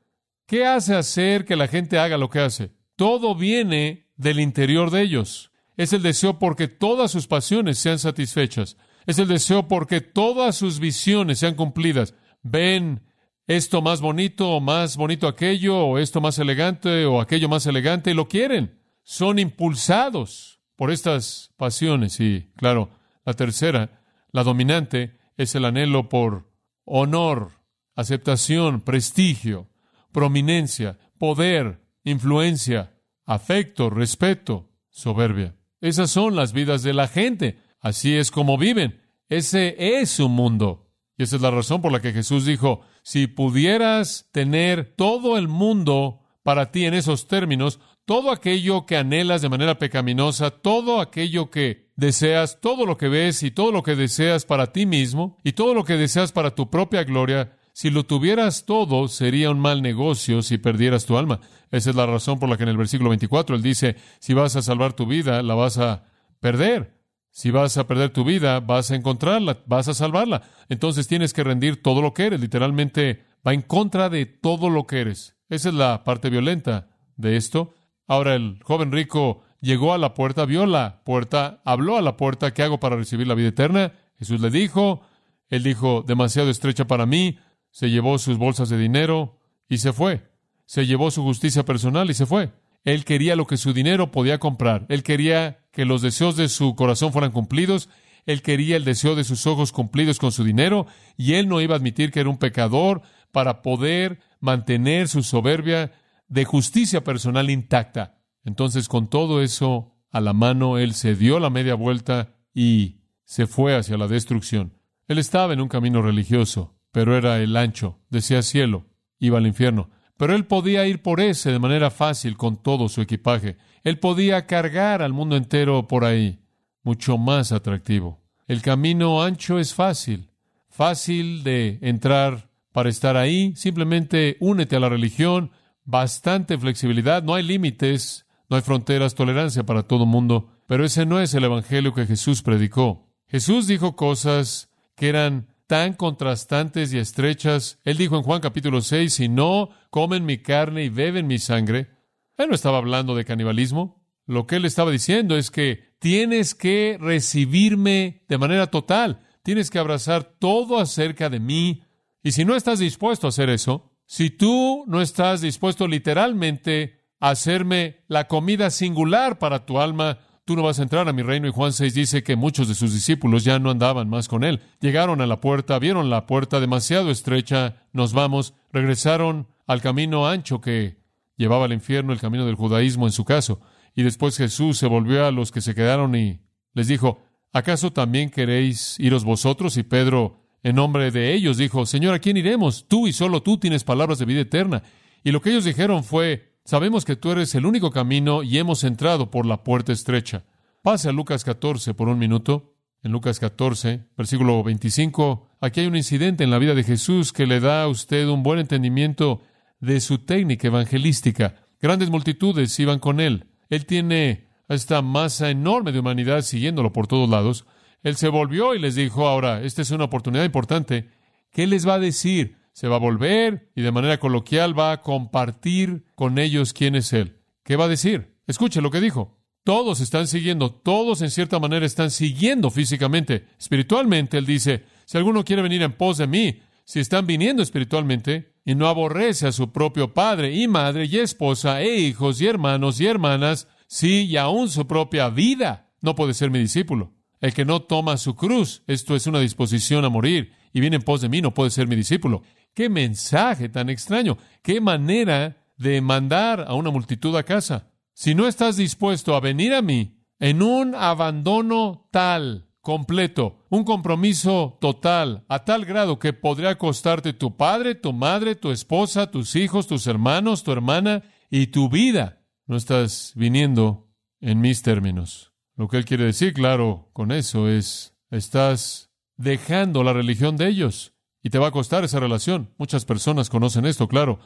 ¿Qué 0.46 0.66
hace 0.66 0.96
hacer 0.96 1.46
que 1.46 1.56
la 1.56 1.68
gente 1.68 1.98
haga 1.98 2.18
lo 2.18 2.30
que 2.30 2.40
hace? 2.40 2.72
Todo 2.96 3.36
viene 3.36 4.08
del 4.16 4.40
interior 4.40 4.92
de 4.92 5.02
ellos. 5.02 5.52
Es 5.78 5.94
el 5.94 6.02
deseo 6.02 6.40
porque 6.40 6.68
todas 6.68 7.12
sus 7.12 7.28
pasiones 7.28 7.78
sean 7.78 8.00
satisfechas. 8.00 8.78
Es 9.10 9.18
el 9.18 9.28
deseo 9.28 9.68
porque 9.68 10.02
todas 10.02 10.56
sus 10.56 10.80
visiones 10.80 11.40
sean 11.40 11.56
cumplidas. 11.56 12.14
Ven 12.44 13.02
esto 13.48 13.82
más 13.82 14.02
bonito 14.02 14.52
o 14.52 14.62
más 14.62 14.98
bonito 14.98 15.28
aquello 15.28 15.80
o 15.80 15.98
esto 15.98 16.22
más 16.22 16.38
elegante 16.38 17.08
o 17.08 17.20
aquello 17.20 17.50
más 17.50 17.66
elegante 17.66 18.12
y 18.12 18.14
lo 18.14 18.28
quieren. 18.28 18.80
Son 19.02 19.40
impulsados 19.40 20.62
por 20.76 20.92
estas 20.92 21.52
pasiones 21.58 22.20
y, 22.20 22.52
claro, 22.56 22.92
la 23.26 23.34
tercera, 23.34 24.00
la 24.32 24.44
dominante, 24.44 25.18
es 25.38 25.56
el 25.56 25.66
anhelo 25.66 26.08
por 26.08 26.54
honor, 26.86 27.54
aceptación, 27.96 28.82
prestigio, 28.82 29.70
prominencia, 30.12 31.00
poder, 31.18 31.82
influencia, 32.04 32.94
afecto, 33.26 33.90
respeto, 33.90 34.70
soberbia. 34.92 35.56
Esas 35.82 36.12
son 36.12 36.36
las 36.36 36.54
vidas 36.54 36.84
de 36.84 36.94
la 36.94 37.08
gente. 37.08 37.58
Así 37.80 38.16
es 38.16 38.32
como 38.32 38.58
viven. 38.58 39.02
Ese 39.30 39.76
es 40.00 40.10
su 40.10 40.30
mundo. 40.30 40.88
Y 41.18 41.24
esa 41.24 41.36
es 41.36 41.42
la 41.42 41.52
razón 41.52 41.82
por 41.82 41.92
la 41.92 42.02
que 42.02 42.14
Jesús 42.14 42.46
dijo, 42.46 42.82
si 43.04 43.28
pudieras 43.28 44.30
tener 44.32 44.94
todo 44.96 45.38
el 45.38 45.48
mundo 45.48 46.22
para 46.44 46.72
ti 46.72 46.86
en 46.86 46.94
esos 46.94 47.28
términos, 47.28 47.80
todo 48.06 48.32
aquello 48.32 48.86
que 48.86 48.98
anhelas 48.98 49.42
de 49.42 49.50
manera 49.50 49.78
pecaminosa, 49.78 50.50
todo 50.50 51.00
aquello 51.02 51.52
que 51.52 51.92
deseas, 51.96 52.60
todo 52.62 52.86
lo 52.86 52.98
que 52.98 53.10
ves 53.10 53.44
y 53.44 53.52
todo 53.52 53.72
lo 53.72 53.84
que 53.84 53.96
deseas 53.96 54.46
para 54.46 54.72
ti 54.72 54.86
mismo 54.86 55.38
y 55.44 55.52
todo 55.52 55.74
lo 55.74 55.84
que 55.84 55.98
deseas 55.98 56.32
para 56.32 56.56
tu 56.56 56.70
propia 56.70 57.04
gloria, 57.04 57.54
si 57.74 57.90
lo 57.90 58.06
tuvieras 58.06 58.66
todo, 58.66 59.08
sería 59.08 59.52
un 59.52 59.60
mal 59.60 59.82
negocio 59.82 60.42
si 60.42 60.58
perdieras 60.58 61.06
tu 61.06 61.18
alma. 61.18 61.40
Esa 61.72 61.92
es 61.92 61.96
la 61.96 62.06
razón 62.06 62.40
por 62.40 62.50
la 62.50 62.58
que 62.58 62.64
en 62.64 62.70
el 62.70 62.78
versículo 62.78 63.10
24 63.10 63.56
él 63.56 63.62
dice, 63.62 63.96
si 64.20 64.34
vas 64.34 64.56
a 64.56 64.62
salvar 64.62 64.94
tu 64.94 65.06
vida, 65.06 65.44
la 65.44 65.54
vas 65.54 65.78
a 65.78 66.04
perder. 66.40 66.99
Si 67.40 67.52
vas 67.52 67.78
a 67.78 67.88
perder 67.88 68.10
tu 68.10 68.26
vida, 68.26 68.60
vas 68.60 68.92
a 68.92 68.96
encontrarla, 68.96 69.60
vas 69.66 69.88
a 69.88 69.94
salvarla. 69.94 70.42
Entonces 70.68 71.08
tienes 71.08 71.32
que 71.32 71.46
rendir 71.46 71.82
todo 71.82 72.02
lo 72.02 72.14
que 72.14 72.26
eres. 72.26 72.42
Literalmente 72.42 73.24
va 73.48 73.54
en 73.54 73.62
contra 73.62 74.10
de 74.10 74.26
todo 74.26 74.70
lo 74.70 74.86
que 74.86 75.00
eres. 75.00 75.38
Esa 75.48 75.70
es 75.70 75.76
la 75.76 76.04
parte 76.04 76.30
violenta 76.30 76.90
de 77.16 77.38
esto. 77.38 77.74
Ahora 78.08 78.36
el 78.36 78.60
joven 78.62 78.92
rico 78.92 79.42
llegó 79.62 79.94
a 79.94 79.98
la 79.98 80.16
puerta, 80.16 80.44
vio 80.44 80.66
la 80.66 81.02
puerta, 81.06 81.62
habló 81.64 81.96
a 81.96 82.02
la 82.02 82.18
puerta, 82.18 82.54
¿qué 82.54 82.64
hago 82.64 82.82
para 82.82 82.98
recibir 82.98 83.26
la 83.26 83.36
vida 83.36 83.48
eterna? 83.48 83.94
Jesús 84.18 84.42
le 84.42 84.50
dijo, 84.50 85.00
él 85.48 85.64
dijo, 85.64 86.04
demasiado 86.06 86.50
estrecha 86.50 86.88
para 86.88 87.06
mí, 87.06 87.40
se 87.72 87.90
llevó 87.90 88.18
sus 88.18 88.38
bolsas 88.38 88.68
de 88.68 88.78
dinero 88.78 89.40
y 89.70 89.78
se 89.78 89.94
fue. 89.94 90.30
Se 90.66 90.86
llevó 90.86 91.10
su 91.10 91.24
justicia 91.24 91.64
personal 91.64 92.10
y 92.10 92.16
se 92.16 92.26
fue. 92.26 92.52
Él 92.84 93.06
quería 93.06 93.38
lo 93.38 93.48
que 93.48 93.56
su 93.56 93.72
dinero 93.72 94.12
podía 94.12 94.40
comprar. 94.40 94.86
Él 94.90 95.04
quería 95.04 95.59
que 95.72 95.86
los 95.86 96.02
deseos 96.02 96.36
de 96.36 96.50
su 96.50 96.76
corazón 96.76 97.12
fueran 97.12 97.32
cumplidos. 97.32 97.90
Él 98.26 98.42
quería 98.42 98.76
el 98.76 98.86
deseo 98.86 99.16
de 99.16 99.24
sus 99.24 99.48
ojos 99.48 99.72
cumplidos 99.72 100.20
con 100.20 100.32
su 100.32 100.44
dinero 100.44 100.88
y 101.18 101.34
él 101.34 101.48
no 101.48 101.62
iba 101.62 101.76
a 101.76 101.78
admitir 101.78 102.12
que 102.12 102.20
era 102.20 102.30
un 102.30 102.38
pecador 102.38 103.02
para 103.32 103.62
poder 103.62 104.20
mantener 104.40 105.08
su 105.08 105.24
soberbia 105.24 105.92
de 106.28 106.46
justicia 106.46 107.04
personal 107.04 107.50
intacta. 107.50 108.20
Entonces, 108.44 108.88
con 108.88 109.10
todo 109.10 109.42
eso 109.42 109.96
a 110.12 110.22
la 110.22 110.34
mano, 110.34 110.78
él 110.78 110.94
se 110.94 111.16
dio 111.16 111.40
la 111.40 111.50
media 111.50 111.76
vuelta 111.76 112.36
y 112.54 113.02
se 113.26 113.48
fue 113.48 113.76
hacia 113.76 113.98
la 113.98 114.08
destrucción. 114.08 114.74
Él 115.08 115.18
estaba 115.18 115.54
en 115.54 115.62
un 115.62 115.68
camino 115.68 116.02
religioso, 116.02 116.76
pero 116.92 117.18
era 117.18 117.40
el 117.40 117.56
ancho, 117.58 118.00
decía 118.10 118.42
cielo, 118.42 118.86
iba 119.20 119.38
al 119.38 119.48
infierno. 119.48 119.90
Pero 120.20 120.36
él 120.36 120.46
podía 120.46 120.86
ir 120.86 121.02
por 121.02 121.22
ese 121.22 121.50
de 121.50 121.60
manera 121.60 121.90
fácil 121.90 122.36
con 122.36 122.62
todo 122.62 122.90
su 122.90 123.00
equipaje. 123.00 123.56
Él 123.86 124.00
podía 124.00 124.48
cargar 124.48 125.02
al 125.02 125.14
mundo 125.14 125.38
entero 125.38 125.88
por 125.88 126.04
ahí, 126.04 126.42
mucho 126.84 127.18
más 127.18 127.54
atractivo. 127.54 128.20
El 128.46 128.62
camino 128.62 129.24
ancho 129.24 129.60
es 129.60 129.74
fácil, 129.74 130.30
fácil 130.68 131.42
de 131.44 131.80
entrar 131.82 132.50
para 132.74 132.90
estar 132.90 133.16
ahí. 133.16 133.54
Simplemente 133.56 134.36
únete 134.42 134.76
a 134.76 134.82
la 134.82 134.90
religión, 134.90 135.52
bastante 135.86 136.58
flexibilidad, 136.58 137.24
no 137.24 137.34
hay 137.34 137.44
límites, 137.44 138.26
no 138.50 138.58
hay 138.58 138.62
fronteras, 138.62 139.16
tolerancia 139.16 139.66
para 139.66 139.84
todo 139.84 140.06
mundo. 140.06 140.50
Pero 140.68 140.84
ese 140.84 141.06
no 141.06 141.22
es 141.22 141.34
el 141.34 141.46
evangelio 141.46 141.94
que 141.94 142.06
Jesús 142.06 142.42
predicó. 142.42 143.08
Jesús 143.30 143.68
dijo 143.68 143.96
cosas 143.96 144.70
que 144.98 145.08
eran 145.08 145.48
tan 145.70 145.94
contrastantes 145.94 146.92
y 146.92 146.98
estrechas. 146.98 147.78
Él 147.84 147.96
dijo 147.96 148.18
en 148.18 148.24
Juan 148.24 148.42
capítulo 148.42 148.82
6, 148.82 149.14
si 149.14 149.30
no 149.30 149.70
comen 149.92 150.26
mi 150.26 150.40
carne 150.40 150.84
y 150.84 150.90
beben 150.90 151.28
mi 151.28 151.38
sangre, 151.38 151.92
él 152.38 152.50
no 152.50 152.56
estaba 152.56 152.80
hablando 152.80 153.14
de 153.14 153.24
canibalismo. 153.24 154.04
Lo 154.26 154.48
que 154.48 154.56
él 154.56 154.66
estaba 154.66 154.90
diciendo 154.90 155.38
es 155.38 155.52
que 155.52 155.94
tienes 156.00 156.56
que 156.56 156.98
recibirme 157.00 158.24
de 158.28 158.40
manera 158.40 158.66
total, 158.72 159.22
tienes 159.44 159.70
que 159.70 159.78
abrazar 159.78 160.24
todo 160.24 160.80
acerca 160.80 161.30
de 161.30 161.40
mí. 161.40 161.84
Y 162.24 162.32
si 162.32 162.46
no 162.46 162.56
estás 162.56 162.80
dispuesto 162.80 163.28
a 163.28 163.30
hacer 163.30 163.52
eso, 163.52 163.92
si 164.08 164.32
tú 164.32 164.86
no 164.88 165.04
estás 165.04 165.42
dispuesto 165.42 165.88
literalmente 165.88 167.06
a 167.20 167.30
hacerme 167.30 168.06
la 168.08 168.28
comida 168.28 168.72
singular 168.72 169.38
para 169.38 169.68
tu 169.68 169.80
alma, 169.80 170.18
tú 170.50 170.56
no 170.56 170.64
vas 170.64 170.80
a 170.80 170.82
entrar 170.82 171.08
a 171.08 171.14
mi 171.14 171.22
reino. 171.22 171.48
Y 171.48 171.52
Juan 171.52 171.74
6 171.74 171.94
dice 171.94 172.24
que 172.24 172.36
muchos 172.36 172.68
de 172.68 172.74
sus 172.74 172.92
discípulos 172.92 173.44
ya 173.44 173.60
no 173.60 173.70
andaban 173.70 174.10
más 174.10 174.28
con 174.28 174.44
él. 174.44 174.62
Llegaron 174.82 175.22
a 175.22 175.28
la 175.28 175.42
puerta, 175.42 175.78
vieron 175.78 176.10
la 176.10 176.26
puerta 176.26 176.60
demasiado 176.60 177.12
estrecha, 177.12 177.84
nos 177.94 178.14
vamos, 178.14 178.56
regresaron 178.74 179.48
al 179.68 179.80
camino 179.80 180.28
ancho 180.28 180.60
que 180.60 180.98
llevaba 181.38 181.66
al 181.66 181.74
infierno, 181.74 182.14
el 182.14 182.20
camino 182.20 182.48
del 182.48 182.56
judaísmo 182.56 183.06
en 183.06 183.12
su 183.12 183.26
caso. 183.26 183.62
Y 183.96 184.02
después 184.02 184.38
Jesús 184.38 184.80
se 184.80 184.88
volvió 184.88 185.24
a 185.24 185.32
los 185.32 185.52
que 185.52 185.62
se 185.62 185.76
quedaron 185.76 186.16
y 186.16 186.40
les 186.74 186.88
dijo, 186.88 187.22
¿acaso 187.54 187.94
también 187.94 188.32
queréis 188.32 189.00
iros 189.00 189.26
vosotros? 189.26 189.78
Y 189.78 189.84
Pedro, 189.84 190.48
en 190.64 190.78
nombre 190.78 191.12
de 191.12 191.36
ellos, 191.36 191.58
dijo, 191.58 191.86
Señor, 191.86 192.16
¿a 192.16 192.20
quién 192.20 192.38
iremos? 192.38 192.88
Tú 192.88 193.06
y 193.06 193.14
solo 193.14 193.44
tú 193.44 193.60
tienes 193.60 193.84
palabras 193.84 194.18
de 194.18 194.26
vida 194.26 194.42
eterna. 194.42 194.82
Y 195.24 195.32
lo 195.32 195.44
que 195.44 195.52
ellos 195.52 195.66
dijeron 195.66 196.04
fue, 196.04 196.49
sabemos 196.70 197.04
que 197.04 197.16
tú 197.16 197.32
eres 197.32 197.56
el 197.56 197.66
único 197.66 197.90
camino 197.90 198.44
y 198.44 198.60
hemos 198.60 198.84
entrado 198.84 199.32
por 199.32 199.48
la 199.48 199.64
puerta 199.64 199.92
estrecha. 199.92 200.44
Pase 200.84 201.10
a 201.10 201.12
Lucas 201.12 201.44
14 201.44 201.96
por 201.96 202.10
un 202.10 202.20
minuto. 202.20 202.76
En 203.02 203.12
Lucas 203.12 203.40
14, 203.40 204.06
versículo 204.16 204.62
25, 204.62 205.50
aquí 205.62 205.80
hay 205.80 205.88
un 205.88 205.96
incidente 205.96 206.44
en 206.44 206.52
la 206.52 206.60
vida 206.60 206.76
de 206.76 206.84
Jesús 206.84 207.34
que 207.34 207.48
le 207.48 207.60
da 207.60 207.82
a 207.82 207.88
usted 207.88 208.28
un 208.28 208.44
buen 208.44 208.60
entendimiento 208.60 209.42
de 209.80 210.00
su 210.00 210.20
técnica 210.20 210.68
evangelística. 210.68 211.56
Grandes 211.82 212.12
multitudes 212.12 212.80
iban 212.80 213.00
con 213.00 213.20
él. 213.20 213.48
Él 213.70 213.88
tiene 213.88 214.50
esta 214.68 215.02
masa 215.02 215.50
enorme 215.50 215.92
de 215.92 216.02
humanidad 216.02 216.44
siguiéndolo 216.44 216.94
por 216.94 217.08
todos 217.08 217.28
lados. 217.28 217.66
Él 218.04 218.16
se 218.16 218.28
volvió 218.28 218.76
y 218.76 218.80
les 218.80 218.94
dijo, 218.94 219.28
ahora, 219.28 219.64
esta 219.64 219.82
es 219.82 219.90
una 219.90 220.04
oportunidad 220.04 220.44
importante. 220.44 221.10
¿Qué 221.52 221.66
les 221.66 221.88
va 221.88 221.96
a 221.96 222.00
decir? 222.00 222.59
Se 222.80 222.88
va 222.88 222.96
a 222.96 223.00
volver 223.00 223.70
y 223.76 223.82
de 223.82 223.92
manera 223.92 224.22
coloquial 224.22 224.80
va 224.80 224.94
a 224.94 225.02
compartir 225.02 226.06
con 226.16 226.40
ellos 226.40 226.72
quién 226.72 226.96
es 226.96 227.12
Él. 227.12 227.36
¿Qué 227.66 227.76
va 227.76 227.84
a 227.84 227.90
decir? 227.90 228.38
Escuche 228.48 228.80
lo 228.80 228.90
que 228.90 229.02
dijo. 229.02 229.38
Todos 229.66 230.00
están 230.00 230.28
siguiendo, 230.28 230.72
todos 230.72 231.22
en 231.22 231.30
cierta 231.30 231.60
manera 231.60 231.86
están 231.86 232.10
siguiendo 232.10 232.72
físicamente. 232.72 233.48
Espiritualmente, 233.60 234.38
Él 234.38 234.46
dice, 234.46 234.86
si 235.04 235.18
alguno 235.18 235.44
quiere 235.44 235.62
venir 235.62 235.82
en 235.82 235.92
pos 235.92 236.20
de 236.20 236.28
mí, 236.28 236.62
si 236.86 237.02
están 237.02 237.28
viniendo 237.28 237.62
espiritualmente 237.62 238.54
y 238.64 238.76
no 238.76 238.88
aborrece 238.88 239.48
a 239.48 239.52
su 239.52 239.74
propio 239.74 240.14
padre 240.14 240.56
y 240.56 240.70
madre 240.70 241.04
y 241.04 241.18
esposa 241.18 241.82
e 241.82 241.98
hijos 241.98 242.40
y 242.40 242.48
hermanos 242.48 243.02
y 243.02 243.08
hermanas, 243.08 243.68
sí, 243.88 244.22
y 244.22 244.38
aún 244.38 244.70
su 244.70 244.88
propia 244.88 245.28
vida, 245.28 245.92
no 246.00 246.16
puede 246.16 246.34
ser 246.34 246.50
mi 246.50 246.60
discípulo. 246.60 247.12
El 247.42 247.54
que 247.54 247.66
no 247.66 247.82
toma 247.82 248.16
su 248.16 248.36
cruz, 248.36 248.84
esto 248.88 249.18
es 249.18 249.28
una 249.28 249.42
disposición 249.42 250.06
a 250.06 250.10
morir, 250.10 250.54
y 250.72 250.80
viene 250.80 250.98
en 250.98 251.02
pos 251.02 251.22
de 251.22 251.30
mí, 251.30 251.42
no 251.42 251.54
puede 251.54 251.72
ser 251.72 251.88
mi 251.88 251.96
discípulo. 251.96 252.44
Qué 252.74 252.90
mensaje 252.90 253.70
tan 253.70 253.90
extraño, 253.90 254.38
qué 254.62 254.80
manera 254.82 255.58
de 255.78 256.02
mandar 256.02 256.66
a 256.68 256.74
una 256.74 256.92
multitud 256.92 257.36
a 257.36 257.44
casa. 257.44 257.92
Si 258.14 258.36
no 258.36 258.48
estás 258.48 258.76
dispuesto 258.76 259.36
a 259.36 259.40
venir 259.40 259.74
a 259.74 259.82
mí 259.82 260.20
en 260.40 260.62
un 260.62 260.94
abandono 260.94 262.08
tal 262.12 262.70
completo, 262.82 263.66
un 263.70 263.84
compromiso 263.84 264.78
total, 264.82 265.46
a 265.48 265.64
tal 265.64 265.86
grado 265.86 266.20
que 266.20 266.34
podría 266.34 266.78
costarte 266.78 267.34
tu 267.34 267.56
padre, 267.56 267.96
tu 267.96 268.14
madre, 268.14 268.56
tu 268.56 268.72
esposa, 268.72 269.32
tus 269.32 269.56
hijos, 269.56 269.88
tus 269.88 270.08
hermanos, 270.08 270.64
tu 270.64 270.72
hermana 270.72 271.24
y 271.50 271.68
tu 271.68 271.90
vida. 271.90 272.46
No 272.68 272.76
estás 272.76 273.34
viniendo 273.36 274.10
en 274.42 274.60
mis 274.60 274.82
términos. 274.82 275.54
Lo 275.76 275.88
que 275.88 275.98
él 275.98 276.06
quiere 276.06 276.26
decir, 276.26 276.54
claro, 276.54 277.10
con 277.14 277.32
eso 277.32 277.70
es, 277.70 278.18
estás 278.32 279.12
dejando 279.38 280.04
la 280.04 280.14
religión 280.14 280.58
de 280.58 280.68
ellos 280.68 281.14
y 281.44 281.50
te 281.50 281.60
va 281.60 281.68
a 281.68 281.72
costar 281.72 282.04
esa 282.04 282.20
relación. 282.20 282.70
Muchas 282.78 283.06
personas 283.06 283.50
conocen 283.50 283.86
esto, 283.86 284.08
claro. 284.08 284.40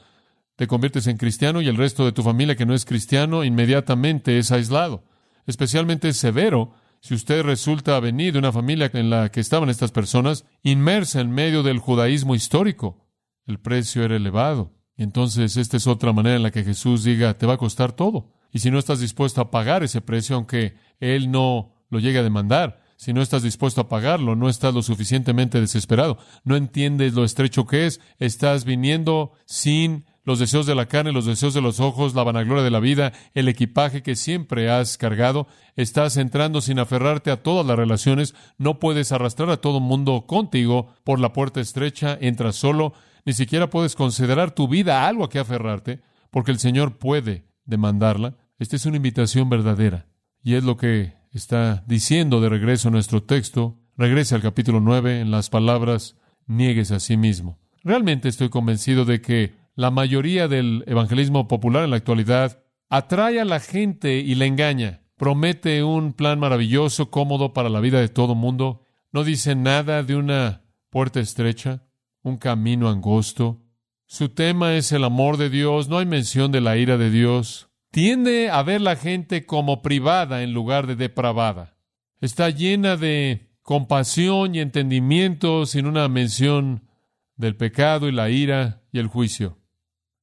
Te 0.55 0.67
conviertes 0.67 1.07
en 1.07 1.17
cristiano 1.17 1.61
y 1.61 1.67
el 1.67 1.77
resto 1.77 2.05
de 2.05 2.11
tu 2.11 2.21
familia 2.21 2.55
que 2.55 2.65
no 2.65 2.73
es 2.73 2.85
cristiano 2.85 3.43
inmediatamente 3.43 4.37
es 4.37 4.51
aislado. 4.51 5.03
Especialmente 5.47 6.09
es 6.09 6.17
severo 6.17 6.73
si 7.03 7.13
usted 7.15 7.43
resulta 7.43 7.99
venir 7.99 8.31
de 8.31 8.39
una 8.39 8.53
familia 8.53 8.89
en 8.93 9.09
la 9.09 9.29
que 9.29 9.41
estaban 9.41 9.69
estas 9.69 9.91
personas, 9.91 10.45
inmersa 10.61 11.19
en 11.19 11.31
medio 11.31 11.61
del 11.61 11.79
judaísmo 11.79 12.33
histórico, 12.33 13.09
el 13.45 13.59
precio 13.59 14.05
era 14.05 14.15
elevado. 14.15 14.71
Entonces 14.95 15.57
esta 15.57 15.75
es 15.75 15.85
otra 15.85 16.13
manera 16.13 16.37
en 16.37 16.43
la 16.43 16.51
que 16.51 16.63
Jesús 16.63 17.03
diga, 17.03 17.33
te 17.33 17.45
va 17.45 17.55
a 17.55 17.57
costar 17.57 17.91
todo. 17.91 18.31
Y 18.53 18.59
si 18.59 18.71
no 18.71 18.79
estás 18.79 19.01
dispuesto 19.01 19.41
a 19.41 19.51
pagar 19.51 19.83
ese 19.83 19.99
precio, 19.99 20.37
aunque 20.37 20.77
Él 21.01 21.29
no 21.29 21.75
lo 21.89 21.99
llegue 21.99 22.19
a 22.19 22.23
demandar, 22.23 22.82
si 23.03 23.11
no 23.11 23.21
estás 23.21 23.43
dispuesto 23.43 23.81
a 23.81 23.89
pagarlo, 23.89 24.37
no 24.37 24.47
estás 24.47 24.73
lo 24.73 24.81
suficientemente 24.81 25.59
desesperado, 25.59 26.17
no 26.45 26.55
entiendes 26.55 27.15
lo 27.15 27.25
estrecho 27.25 27.67
que 27.67 27.85
es, 27.85 27.99
estás 28.17 28.63
viniendo 28.63 29.33
sin 29.45 30.05
los 30.23 30.39
deseos 30.39 30.65
de 30.65 30.73
la 30.73 30.85
carne, 30.85 31.11
los 31.11 31.25
deseos 31.25 31.53
de 31.53 31.59
los 31.59 31.81
ojos, 31.81 32.15
la 32.15 32.23
vanagloria 32.23 32.63
de 32.63 32.71
la 32.71 32.79
vida, 32.79 33.11
el 33.33 33.49
equipaje 33.49 34.03
que 34.03 34.15
siempre 34.15 34.71
has 34.71 34.97
cargado. 34.97 35.47
Estás 35.75 36.15
entrando 36.15 36.61
sin 36.61 36.79
aferrarte 36.79 37.29
a 37.29 37.43
todas 37.43 37.65
las 37.65 37.75
relaciones. 37.75 38.35
No 38.57 38.79
puedes 38.79 39.11
arrastrar 39.11 39.49
a 39.49 39.57
todo 39.57 39.81
mundo 39.81 40.23
contigo 40.25 40.95
por 41.03 41.19
la 41.19 41.33
puerta 41.33 41.59
estrecha. 41.59 42.17
Entras 42.21 42.55
solo. 42.55 42.93
Ni 43.25 43.33
siquiera 43.33 43.69
puedes 43.69 43.95
considerar 43.95 44.51
tu 44.51 44.69
vida 44.69 45.05
algo 45.05 45.25
a 45.25 45.29
que 45.29 45.39
aferrarte, 45.39 45.99
porque 46.31 46.51
el 46.51 46.59
Señor 46.59 46.99
puede 46.99 47.49
demandarla. 47.65 48.37
Esta 48.59 48.77
es 48.77 48.85
una 48.85 48.95
invitación 48.95 49.49
verdadera. 49.49 50.07
Y 50.41 50.53
es 50.55 50.63
lo 50.63 50.77
que 50.77 51.22
está 51.33 51.83
diciendo 51.87 52.41
de 52.41 52.49
regreso 52.49 52.87
a 52.87 52.91
nuestro 52.91 53.23
texto. 53.23 53.79
Regrese 53.97 54.35
al 54.35 54.41
capítulo 54.41 54.79
9 54.79 55.19
en 55.19 55.31
las 55.31 55.49
palabras, 55.49 56.17
niegues 56.47 56.91
a 56.91 56.99
sí 56.99 57.17
mismo. 57.17 57.59
Realmente 57.83 58.29
estoy 58.29 58.49
convencido 58.49 59.05
de 59.05 59.21
que 59.21 59.53
la 59.75 59.91
mayoría 59.91 60.47
del 60.47 60.83
evangelismo 60.87 61.47
popular 61.47 61.83
en 61.83 61.89
la 61.89 61.97
actualidad 61.97 62.63
atrae 62.89 63.39
a 63.39 63.45
la 63.45 63.59
gente 63.59 64.19
y 64.19 64.35
la 64.35 64.45
engaña. 64.45 65.01
Promete 65.17 65.83
un 65.83 66.13
plan 66.13 66.39
maravilloso, 66.39 67.09
cómodo 67.09 67.53
para 67.53 67.69
la 67.69 67.79
vida 67.79 67.99
de 67.99 68.09
todo 68.09 68.35
mundo. 68.35 68.85
No 69.11 69.23
dice 69.23 69.55
nada 69.55 70.03
de 70.03 70.15
una 70.15 70.61
puerta 70.89 71.19
estrecha, 71.19 71.83
un 72.21 72.37
camino 72.37 72.89
angosto. 72.89 73.61
Su 74.05 74.29
tema 74.29 74.75
es 74.75 74.91
el 74.91 75.03
amor 75.03 75.37
de 75.37 75.49
Dios, 75.49 75.89
no 75.89 75.97
hay 75.97 76.05
mención 76.05 76.51
de 76.51 76.61
la 76.61 76.77
ira 76.77 76.97
de 76.97 77.09
Dios. 77.09 77.69
Tiende 77.93 78.49
a 78.49 78.63
ver 78.63 78.81
la 78.81 78.95
gente 78.95 79.45
como 79.45 79.83
privada 79.83 80.41
en 80.41 80.51
lugar 80.51 80.87
de 80.87 80.95
depravada. 80.95 81.77
Está 82.21 82.49
llena 82.49 82.97
de 82.97 83.51
compasión 83.61 84.55
y 84.55 84.61
entendimiento 84.61 85.67
sin 85.67 85.85
una 85.85 86.07
mención 86.07 86.89
del 87.35 87.55
pecado 87.55 88.09
y 88.09 88.11
la 88.11 88.31
ira 88.31 88.81
y 88.91 88.97
el 88.97 89.05
juicio. 89.05 89.59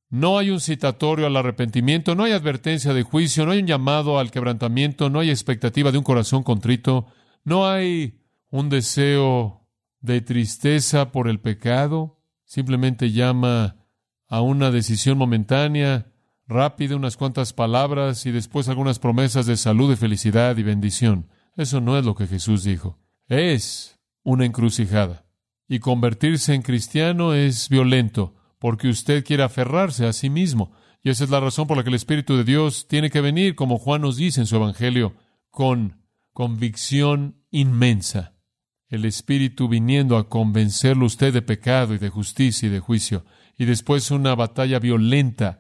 No 0.08 0.36
hay 0.36 0.50
un 0.50 0.58
citatorio 0.58 1.28
al 1.28 1.36
arrepentimiento, 1.36 2.16
no 2.16 2.24
hay 2.24 2.32
advertencia 2.32 2.92
de 2.92 3.04
juicio, 3.04 3.46
no 3.46 3.52
hay 3.52 3.60
un 3.60 3.68
llamado 3.68 4.18
al 4.18 4.32
quebrantamiento, 4.32 5.08
no 5.08 5.20
hay 5.20 5.30
expectativa 5.30 5.92
de 5.92 5.98
un 5.98 6.02
corazón 6.02 6.42
contrito, 6.42 7.06
no 7.44 7.68
hay 7.68 8.18
un 8.50 8.68
deseo 8.68 9.68
de 10.00 10.22
tristeza 10.22 11.12
por 11.12 11.28
el 11.28 11.38
pecado, 11.38 12.20
simplemente 12.44 13.12
llama 13.12 13.76
a 14.26 14.40
una 14.40 14.72
decisión 14.72 15.18
momentánea, 15.18 16.09
rápida, 16.50 16.96
unas 16.96 17.16
cuantas 17.16 17.54
palabras 17.54 18.26
y 18.26 18.32
después 18.32 18.68
algunas 18.68 18.98
promesas 18.98 19.46
de 19.46 19.56
salud 19.56 19.92
y 19.92 19.96
felicidad 19.96 20.58
y 20.58 20.62
bendición. 20.62 21.28
Eso 21.56 21.80
no 21.80 21.96
es 21.96 22.04
lo 22.04 22.14
que 22.14 22.26
Jesús 22.26 22.64
dijo. 22.64 22.98
Es 23.28 23.98
una 24.22 24.44
encrucijada. 24.44 25.24
Y 25.68 25.78
convertirse 25.78 26.52
en 26.52 26.62
cristiano 26.62 27.32
es 27.32 27.68
violento 27.68 28.34
porque 28.58 28.88
usted 28.88 29.24
quiere 29.24 29.42
aferrarse 29.42 30.06
a 30.06 30.12
sí 30.12 30.28
mismo. 30.28 30.72
Y 31.02 31.10
esa 31.10 31.24
es 31.24 31.30
la 31.30 31.40
razón 31.40 31.66
por 31.66 31.76
la 31.76 31.82
que 31.82 31.88
el 31.88 31.94
Espíritu 31.94 32.36
de 32.36 32.44
Dios 32.44 32.86
tiene 32.88 33.08
que 33.08 33.22
venir, 33.22 33.54
como 33.54 33.78
Juan 33.78 34.02
nos 34.02 34.16
dice 34.16 34.40
en 34.40 34.46
su 34.46 34.56
Evangelio, 34.56 35.14
con 35.48 36.02
convicción 36.32 37.42
inmensa. 37.50 38.34
El 38.88 39.04
Espíritu 39.04 39.68
viniendo 39.68 40.16
a 40.16 40.28
convencerlo 40.28 41.06
usted 41.06 41.32
de 41.32 41.42
pecado 41.42 41.94
y 41.94 41.98
de 41.98 42.10
justicia 42.10 42.66
y 42.66 42.70
de 42.70 42.80
juicio. 42.80 43.24
Y 43.56 43.64
después 43.64 44.10
una 44.10 44.34
batalla 44.34 44.78
violenta 44.78 45.59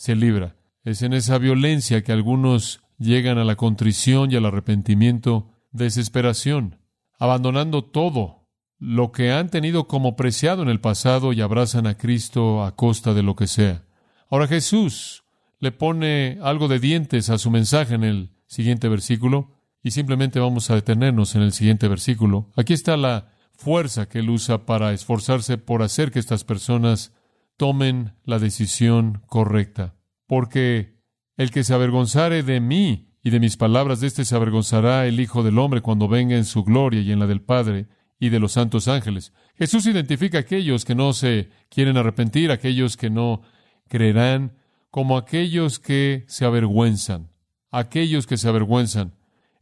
se 0.00 0.16
libra. 0.16 0.56
Es 0.82 1.02
en 1.02 1.12
esa 1.12 1.36
violencia 1.36 2.02
que 2.02 2.12
algunos 2.12 2.80
llegan 2.98 3.36
a 3.36 3.44
la 3.44 3.56
contrición 3.56 4.32
y 4.32 4.36
al 4.36 4.46
arrepentimiento, 4.46 5.50
desesperación, 5.72 6.78
abandonando 7.18 7.84
todo 7.84 8.46
lo 8.78 9.12
que 9.12 9.30
han 9.30 9.50
tenido 9.50 9.88
como 9.88 10.16
preciado 10.16 10.62
en 10.62 10.70
el 10.70 10.80
pasado 10.80 11.34
y 11.34 11.42
abrazan 11.42 11.86
a 11.86 11.98
Cristo 11.98 12.64
a 12.64 12.76
costa 12.76 13.12
de 13.12 13.22
lo 13.22 13.36
que 13.36 13.46
sea. 13.46 13.84
Ahora 14.30 14.46
Jesús 14.46 15.24
le 15.58 15.70
pone 15.70 16.38
algo 16.40 16.66
de 16.66 16.80
dientes 16.80 17.28
a 17.28 17.36
su 17.36 17.50
mensaje 17.50 17.94
en 17.94 18.04
el 18.04 18.30
siguiente 18.46 18.88
versículo 18.88 19.50
y 19.82 19.90
simplemente 19.90 20.40
vamos 20.40 20.70
a 20.70 20.76
detenernos 20.76 21.34
en 21.34 21.42
el 21.42 21.52
siguiente 21.52 21.88
versículo. 21.88 22.48
Aquí 22.56 22.72
está 22.72 22.96
la 22.96 23.34
fuerza 23.54 24.08
que 24.08 24.20
él 24.20 24.30
usa 24.30 24.64
para 24.64 24.94
esforzarse 24.94 25.58
por 25.58 25.82
hacer 25.82 26.10
que 26.10 26.20
estas 26.20 26.44
personas 26.44 27.12
tomen 27.60 28.14
la 28.24 28.38
decisión 28.38 29.20
correcta. 29.26 29.94
Porque 30.26 30.96
el 31.36 31.50
que 31.50 31.62
se 31.62 31.74
avergonzare 31.74 32.42
de 32.42 32.58
mí 32.58 33.10
y 33.22 33.28
de 33.28 33.38
mis 33.38 33.58
palabras, 33.58 34.00
de 34.00 34.06
éste 34.06 34.24
se 34.24 34.34
avergonzará 34.34 35.06
el 35.06 35.20
Hijo 35.20 35.42
del 35.42 35.58
Hombre 35.58 35.82
cuando 35.82 36.08
venga 36.08 36.36
en 36.36 36.46
su 36.46 36.64
gloria 36.64 37.02
y 37.02 37.12
en 37.12 37.18
la 37.18 37.26
del 37.26 37.42
Padre 37.42 37.86
y 38.18 38.30
de 38.30 38.38
los 38.38 38.52
santos 38.52 38.88
ángeles. 38.88 39.34
Jesús 39.56 39.84
identifica 39.84 40.38
a 40.38 40.40
aquellos 40.40 40.86
que 40.86 40.94
no 40.94 41.12
se 41.12 41.50
quieren 41.68 41.98
arrepentir, 41.98 42.50
aquellos 42.50 42.96
que 42.96 43.10
no 43.10 43.42
creerán, 43.88 44.56
como 44.90 45.18
aquellos 45.18 45.78
que 45.78 46.24
se 46.28 46.46
avergüenzan, 46.46 47.28
aquellos 47.70 48.26
que 48.26 48.38
se 48.38 48.48
avergüenzan. 48.48 49.16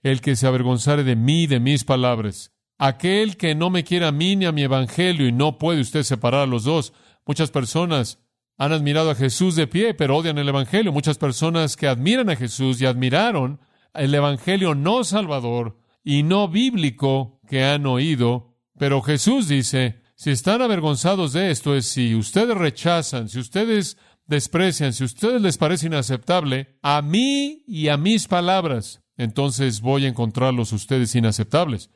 el 0.05 0.21
que 0.21 0.37
se 0.37 0.47
avergonzare 0.47 1.03
de 1.03 1.17
mí 1.17 1.43
y 1.43 1.47
de 1.49 1.59
mis 1.59 1.83
palabras. 1.83 2.53
Aquel 2.79 3.37
que 3.37 3.57
no 3.57 3.71
me 3.71 3.83
quiera 3.83 4.09
a 4.09 4.13
mí 4.13 4.37
ni 4.37 4.45
a 4.45 4.53
mi 4.53 4.63
evangelio, 4.63 5.27
y 5.27 5.33
no 5.33 5.59
puede 5.59 5.81
usted 5.81 6.05
separar 6.05 6.43
a 6.43 6.47
los 6.47 6.63
dos. 6.63 6.93
Muchas 7.29 7.51
personas 7.51 8.21
han 8.57 8.73
admirado 8.73 9.11
a 9.11 9.15
Jesús 9.15 9.55
de 9.55 9.67
pie, 9.67 9.93
pero 9.93 10.17
odian 10.17 10.39
el 10.39 10.49
evangelio. 10.49 10.93
Muchas 10.93 11.19
personas 11.19 11.77
que 11.77 11.87
admiran 11.87 12.31
a 12.31 12.37
Jesús 12.37 12.81
y 12.81 12.87
admiraron 12.87 13.61
el 13.93 14.15
evangelio 14.15 14.75
no 14.75 15.05
salvador 15.05 15.79
y 16.03 16.23
no 16.23 16.49
bíblico 16.49 17.39
que 17.47 17.65
han 17.65 17.85
oído. 17.85 18.57
Pero 18.79 19.03
Jesús 19.03 19.47
dice, 19.47 20.01
si 20.17 20.31
están 20.31 20.63
avergonzados 20.63 21.35
de 21.35 21.51
esto, 21.51 21.77
es 21.77 21.85
si 21.85 22.15
ustedes 22.15 22.57
rechazan, 22.57 23.29
si 23.29 23.39
ustedes 23.39 23.99
desprecian, 24.25 24.95
si 24.95 25.05
ustedes 25.05 25.43
les 25.43 25.59
parece 25.59 25.89
inaceptable, 25.89 26.79
a 26.81 27.03
mí 27.03 27.63
y 27.67 27.89
a 27.89 27.99
mis 27.99 28.27
palabras, 28.27 29.03
entonces 29.19 29.83
voy 29.83 30.07
a 30.07 30.09
encontrarlos 30.09 30.73
ustedes 30.73 31.15
inaceptables. 31.15 31.91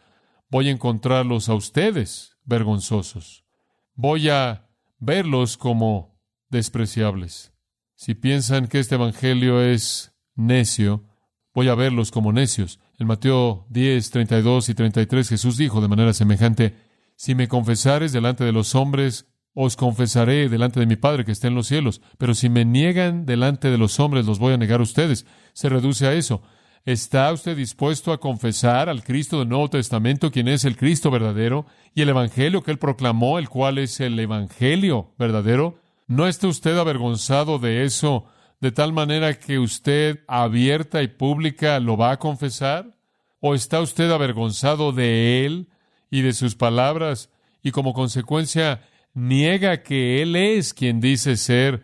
Voy 0.50 0.68
a 0.68 0.72
encontrarlos 0.72 1.48
a 1.48 1.54
ustedes 1.54 2.36
vergonzosos. 2.44 3.46
Voy 3.94 4.28
a 4.28 4.68
verlos 5.02 5.56
como 5.56 6.16
despreciables. 6.48 7.52
Si 7.96 8.14
piensan 8.14 8.68
que 8.68 8.78
este 8.78 8.94
Evangelio 8.94 9.60
es 9.60 10.14
necio, 10.36 11.04
voy 11.52 11.68
a 11.68 11.74
verlos 11.74 12.12
como 12.12 12.32
necios. 12.32 12.78
En 13.00 13.08
Mateo 13.08 13.66
10, 13.70 14.10
32 14.10 14.68
y 14.68 14.74
33 14.74 15.28
Jesús 15.28 15.56
dijo 15.56 15.80
de 15.80 15.88
manera 15.88 16.12
semejante, 16.12 16.76
Si 17.16 17.34
me 17.34 17.48
confesares 17.48 18.12
delante 18.12 18.44
de 18.44 18.52
los 18.52 18.76
hombres, 18.76 19.26
os 19.54 19.76
confesaré 19.76 20.48
delante 20.48 20.78
de 20.78 20.86
mi 20.86 20.94
Padre 20.94 21.24
que 21.24 21.32
está 21.32 21.48
en 21.48 21.56
los 21.56 21.66
cielos, 21.66 22.00
pero 22.16 22.34
si 22.34 22.48
me 22.48 22.64
niegan 22.64 23.26
delante 23.26 23.70
de 23.70 23.78
los 23.78 23.98
hombres, 23.98 24.24
los 24.24 24.38
voy 24.38 24.54
a 24.54 24.56
negar 24.56 24.78
a 24.78 24.84
ustedes. 24.84 25.26
Se 25.52 25.68
reduce 25.68 26.06
a 26.06 26.14
eso. 26.14 26.42
¿Está 26.84 27.32
usted 27.32 27.56
dispuesto 27.56 28.12
a 28.12 28.18
confesar 28.18 28.88
al 28.88 29.04
Cristo 29.04 29.38
del 29.38 29.48
Nuevo 29.48 29.70
Testamento, 29.70 30.32
quien 30.32 30.48
es 30.48 30.64
el 30.64 30.76
Cristo 30.76 31.12
verdadero, 31.12 31.64
y 31.94 32.02
el 32.02 32.08
Evangelio 32.08 32.64
que 32.64 32.72
él 32.72 32.78
proclamó, 32.78 33.38
el 33.38 33.48
cual 33.48 33.78
es 33.78 34.00
el 34.00 34.18
Evangelio 34.18 35.12
verdadero? 35.16 35.78
¿No 36.08 36.26
está 36.26 36.48
usted 36.48 36.76
avergonzado 36.76 37.60
de 37.60 37.84
eso 37.84 38.26
de 38.60 38.72
tal 38.72 38.92
manera 38.92 39.38
que 39.38 39.60
usted 39.60 40.24
abierta 40.26 41.02
y 41.02 41.08
pública 41.08 41.78
lo 41.78 41.96
va 41.96 42.10
a 42.10 42.18
confesar? 42.18 42.96
¿O 43.38 43.54
está 43.54 43.80
usted 43.80 44.10
avergonzado 44.10 44.90
de 44.90 45.46
él 45.46 45.68
y 46.10 46.22
de 46.22 46.32
sus 46.32 46.56
palabras 46.56 47.30
y 47.62 47.70
como 47.70 47.92
consecuencia 47.92 48.82
niega 49.14 49.82
que 49.82 50.22
Él 50.22 50.34
es 50.36 50.74
quien 50.74 51.00
dice 51.00 51.36
ser 51.36 51.82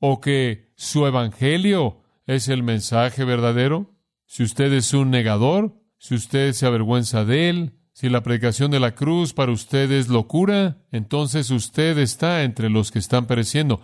o 0.00 0.20
que 0.20 0.70
su 0.76 1.06
Evangelio 1.06 2.02
es 2.26 2.48
el 2.48 2.62
mensaje 2.62 3.24
verdadero? 3.24 3.93
Si 4.26 4.42
usted 4.42 4.72
es 4.72 4.92
un 4.94 5.10
negador, 5.10 5.80
si 5.98 6.14
usted 6.14 6.52
se 6.52 6.66
avergüenza 6.66 7.24
de 7.24 7.48
Él, 7.50 7.72
si 7.92 8.08
la 8.08 8.22
predicación 8.22 8.70
de 8.70 8.80
la 8.80 8.94
cruz 8.94 9.32
para 9.32 9.52
usted 9.52 9.90
es 9.92 10.08
locura, 10.08 10.84
entonces 10.90 11.50
usted 11.50 11.96
está 11.98 12.42
entre 12.42 12.68
los 12.68 12.90
que 12.90 12.98
están 12.98 13.26
pereciendo. 13.26 13.80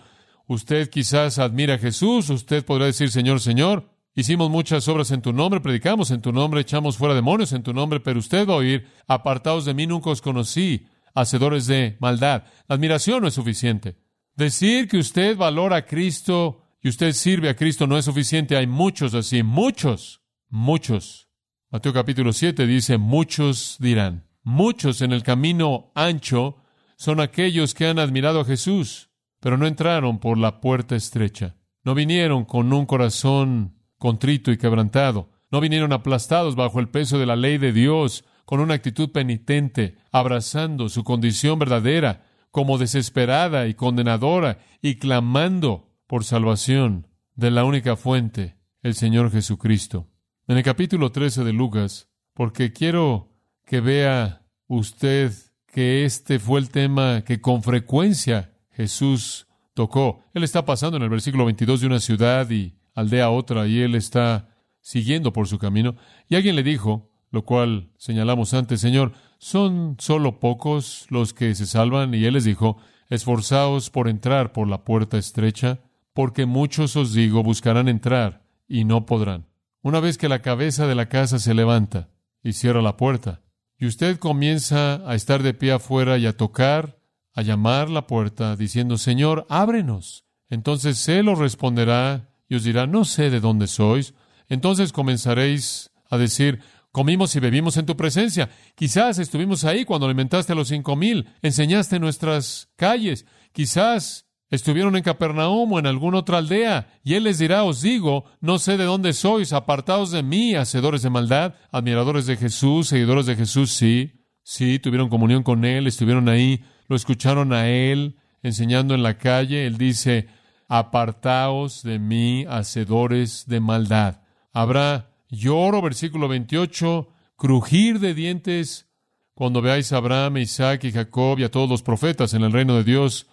Usted 0.49 0.90
quizás 0.90 1.38
admira 1.38 1.75
a 1.75 1.78
Jesús, 1.78 2.28
usted 2.28 2.64
podrá 2.64 2.87
decir, 2.87 3.11
Señor, 3.12 3.40
Señor, 3.40 3.88
hicimos 4.16 4.50
muchas 4.50 4.88
obras 4.88 5.12
en 5.12 5.23
tu 5.23 5.32
nombre, 5.32 5.61
predicamos 5.61 6.11
en 6.11 6.20
tu 6.20 6.32
nombre, 6.32 6.62
echamos 6.62 6.97
fuera 6.97 7.14
demonios 7.14 7.52
en 7.52 7.62
tu 7.62 7.73
nombre, 7.73 8.00
pero 8.00 8.18
usted 8.18 8.49
va 8.49 8.54
a 8.54 8.56
oír, 8.56 8.88
apartados 9.06 9.64
de 9.64 9.75
mí 9.75 9.87
nunca 9.87 10.11
os 10.11 10.20
conocí, 10.20 10.88
hacedores 11.14 11.68
de 11.68 11.97
maldad. 12.00 12.44
La 12.66 12.75
admiración 12.75 13.23
no 13.23 13.28
es 13.28 13.35
suficiente. 13.35 13.97
Decir 14.35 14.88
que 14.88 14.99
usted 14.99 15.37
valora 15.37 15.76
a 15.76 15.87
Cristo 15.87 16.62
y 16.82 16.88
usted 16.88 17.12
sirve 17.12 17.49
a 17.49 17.56
Cristo 17.56 17.87
no 17.87 17.97
es 17.97 18.06
suficiente. 18.06 18.56
Hay 18.56 18.66
muchos 18.66 19.14
así, 19.14 19.42
muchos, 19.42 20.20
muchos. 20.50 21.28
Mateo 21.71 21.92
capítulo 21.92 22.33
7 22.33 22.66
dice, 22.66 22.99
muchos 22.99 23.76
dirán. 23.78 24.26
Muchos 24.42 25.02
en 25.02 25.12
el 25.12 25.23
camino 25.23 25.92
ancho 25.95 26.57
son 26.97 27.21
aquellos 27.21 27.75
que 27.75 27.87
han 27.87 27.99
admirado 27.99 28.40
a 28.40 28.45
Jesús, 28.45 29.11
pero 29.38 29.57
no 29.57 29.66
entraron 29.66 30.19
por 30.19 30.37
la 30.37 30.61
puerta 30.61 30.97
estrecha. 30.97 31.57
No 31.85 31.95
vinieron 31.95 32.45
con 32.45 32.73
un 32.73 32.87
corazón 32.87 33.78
contrito 33.97 34.50
y 34.50 34.58
quebrantado. 34.58 35.30
No 35.50 35.60
vinieron 35.60 35.93
aplastados 35.93 36.56
bajo 36.56 36.80
el 36.80 36.89
peso 36.89 37.19
de 37.19 37.26
la 37.26 37.36
ley 37.36 37.58
de 37.58 37.73
Dios 37.73 38.25
con 38.45 38.60
una 38.60 38.75
actitud 38.75 39.10
penitente, 39.10 39.97
abrazando 40.10 40.89
su 40.89 41.04
condición 41.04 41.58
verdadera 41.58 42.26
como 42.50 42.78
desesperada 42.78 43.69
y 43.69 43.75
condenadora 43.75 44.58
y 44.82 44.97
clamando 44.97 45.89
por 46.06 46.25
salvación 46.25 47.06
de 47.36 47.50
la 47.50 47.65
única 47.65 47.95
fuente, 47.97 48.56
el 48.82 48.95
Señor 48.95 49.30
Jesucristo. 49.30 50.09
En 50.50 50.56
el 50.56 50.65
capítulo 50.65 51.13
13 51.13 51.45
de 51.45 51.52
Lucas, 51.52 52.08
porque 52.34 52.73
quiero 52.73 53.28
que 53.65 53.80
vea 53.80 54.43
usted 54.67 55.32
que 55.69 56.04
este 56.04 56.41
fue 56.41 56.58
el 56.58 56.71
tema 56.71 57.23
que 57.23 57.41
con 57.41 57.63
frecuencia 57.63 58.52
Jesús 58.73 59.47
tocó. 59.75 60.25
Él 60.34 60.43
está 60.43 60.65
pasando 60.65 60.97
en 60.97 61.04
el 61.04 61.08
versículo 61.08 61.45
22 61.45 61.82
de 61.82 61.86
una 61.86 62.00
ciudad 62.00 62.50
y 62.50 62.75
aldea 62.97 63.26
a 63.26 63.30
otra 63.30 63.69
y 63.69 63.78
él 63.78 63.95
está 63.95 64.49
siguiendo 64.80 65.32
por 65.32 65.47
su 65.47 65.56
camino. 65.56 65.95
Y 66.28 66.34
alguien 66.34 66.56
le 66.56 66.65
dijo, 66.65 67.13
lo 67.30 67.45
cual 67.45 67.93
señalamos 67.97 68.52
antes, 68.52 68.80
Señor, 68.80 69.13
son 69.39 69.99
solo 70.00 70.41
pocos 70.41 71.06
los 71.10 71.32
que 71.32 71.54
se 71.54 71.65
salvan, 71.65 72.13
y 72.13 72.25
Él 72.25 72.34
les 72.34 72.43
dijo, 72.43 72.76
esforzaos 73.08 73.89
por 73.89 74.08
entrar 74.08 74.52
por 74.52 74.67
la 74.67 74.82
puerta 74.82 75.17
estrecha, 75.17 75.78
porque 76.13 76.45
muchos 76.45 76.97
os 76.97 77.13
digo 77.13 77.45
buscarán 77.45 77.86
entrar 77.86 78.43
y 78.67 78.82
no 78.82 79.06
podrán. 79.06 79.50
Una 79.82 80.00
vez 80.00 80.19
que 80.19 80.28
la 80.28 80.43
cabeza 80.43 80.86
de 80.86 80.95
la 80.95 81.08
casa 81.08 81.38
se 81.38 81.54
levanta 81.54 82.08
y 82.43 82.52
cierra 82.52 82.82
la 82.82 82.97
puerta, 82.97 83.43
y 83.78 83.86
usted 83.86 84.19
comienza 84.19 85.08
a 85.08 85.14
estar 85.14 85.43
de 85.43 85.54
pie 85.54 85.73
afuera 85.73 86.19
y 86.19 86.26
a 86.26 86.36
tocar, 86.36 86.99
a 87.32 87.43
llamar 87.43 87.88
la 87.88 88.06
puerta, 88.06 88.56
diciendo, 88.56 88.99
Señor, 88.99 89.47
ábrenos. 89.49 90.26
Entonces 90.49 91.08
Él 91.08 91.28
os 91.28 91.38
responderá 91.38 92.28
y 92.49 92.56
os 92.56 92.64
dirá, 92.64 92.86
no 92.86 93.04
sé 93.04 93.30
de 93.30 93.40
dónde 93.40 93.66
sois. 93.69 94.14
Entonces 94.49 94.93
comenzaréis 94.93 95.90
a 96.10 96.19
decir, 96.19 96.60
Comimos 96.93 97.36
y 97.36 97.40
bebimos 97.40 97.76
en 97.76 97.86
tu 97.86 97.97
presencia. 97.97 98.50
Quizás 98.75 99.19
estuvimos 99.19 99.64
ahí 99.64 99.84
cuando 99.84 100.06
alimentaste 100.06 100.52
a 100.52 100.56
los 100.56 100.69
cinco 100.69 100.97
mil, 100.97 101.28
enseñaste 101.40 101.97
en 101.97 102.02
nuestras 102.02 102.69
calles. 102.75 103.26
Quizás 103.52 104.26
estuvieron 104.50 104.97
en 104.97 105.02
Capernaum 105.02 105.73
o 105.73 105.78
en 105.78 105.86
alguna 105.86 106.19
otra 106.19 106.39
aldea. 106.39 106.89
Y 107.04 107.15
él 107.15 107.25
les 107.25 107.39
dirá, 107.39 107.63
os 107.65 107.82
digo, 107.82 108.25
no 108.41 108.58
sé 108.58 108.76
de 108.76 108.84
dónde 108.84 109.13
sois, 109.13 109.52
apartados 109.52 110.10
de 110.10 110.23
mí, 110.23 110.54
hacedores 110.54 111.02
de 111.02 111.10
maldad, 111.10 111.54
admiradores 111.71 112.26
de 112.26 112.36
Jesús, 112.36 112.89
seguidores 112.89 113.26
de 113.26 113.36
Jesús, 113.36 113.73
sí. 113.73 114.13
Sí, 114.43 114.78
tuvieron 114.78 115.08
comunión 115.08 115.43
con 115.43 115.65
él, 115.65 115.86
estuvieron 115.86 116.28
ahí, 116.28 116.65
lo 116.89 116.97
escucharon 116.97 117.52
a 117.52 117.69
él 117.69 118.17
enseñando 118.43 118.95
en 118.95 119.02
la 119.02 119.17
calle. 119.19 119.67
Él 119.67 119.78
dice, 119.78 120.28
apartaos 120.69 121.82
de 121.82 121.99
mí, 121.99 122.45
hacedores 122.49 123.47
de 123.47 123.60
maldad. 123.60 124.23
Habrá 124.52 125.10
Lloro, 125.28 125.80
versículo 125.80 126.26
28, 126.26 127.08
crujir 127.36 128.00
de 128.00 128.15
dientes 128.15 128.89
cuando 129.34 129.63
veáis 129.63 129.93
a 129.93 129.99
Abraham, 129.99 130.39
Isaac 130.39 130.84
y 130.84 130.93
Jacob 130.93 131.39
y 131.39 131.45
a 131.45 131.50
todos 131.50 131.69
los 131.69 131.82
profetas 131.82 132.34
en 132.34 132.43
el 132.43 132.52
reino 132.52 132.75
de 132.75 132.84
Dios 132.84 133.29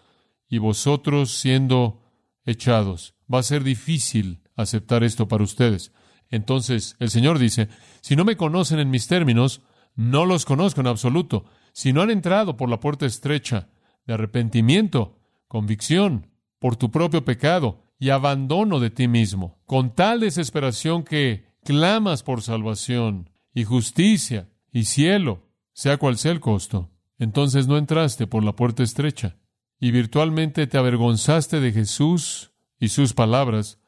y 0.50 0.58
vosotros 0.58 1.32
siendo 1.32 2.02
echados. 2.46 3.16
Va 3.32 3.40
a 3.40 3.44
ser 3.44 3.64
difícil 3.64 4.42
aceptar 4.56 5.04
esto 5.04 5.28
para 5.28 5.44
ustedes. 5.44 5.92
Entonces 6.30 6.96
el 7.00 7.10
Señor 7.10 7.40
dice, 7.40 7.70
si 8.02 8.16
no 8.16 8.26
me 8.26 8.38
conocen 8.38 8.80
en 8.80 8.90
mis 8.90 9.08
términos, 9.08 9.62
no 9.96 10.26
los 10.26 10.46
conozco 10.46 10.82
en 10.82 10.88
absoluto. 10.88 11.46
Si 11.74 11.94
no 11.94 12.02
han 12.02 12.10
entrado 12.10 12.58
por 12.58 12.70
la 12.70 12.80
puerta 12.80 13.06
estrecha 13.06 13.70
de 14.06 14.14
arrepentimiento, 14.14 15.20
convicción 15.48 16.28
por 16.60 16.76
tu 16.76 16.92
propio 16.92 17.24
pecado 17.24 17.84
y 18.00 18.10
abandono 18.10 18.80
de 18.80 18.90
ti 18.90 19.08
mismo, 19.08 19.60
con 19.66 19.94
tal 19.94 20.20
desesperación 20.20 21.04
que 21.04 21.46
clamas 21.64 22.24
por 22.24 22.42
salvación 22.42 23.30
y 23.54 23.64
justicia 23.64 24.50
y 24.72 24.86
cielo, 24.86 25.50
sea 25.74 25.98
cual 25.98 26.18
sea 26.18 26.32
el 26.32 26.40
costo, 26.40 26.92
entonces 27.18 27.68
no 27.68 27.78
entraste 27.78 28.28
por 28.28 28.44
la 28.44 28.56
puerta 28.56 28.84
estrecha 28.84 29.38
y 29.80 29.92
virtualmente 29.92 30.68
te 30.68 30.78
avergonzaste 30.78 31.60
de 31.60 31.72
Jesús 31.72 32.52
y 32.80 32.90
sus 32.90 33.14
palabras 33.14 33.80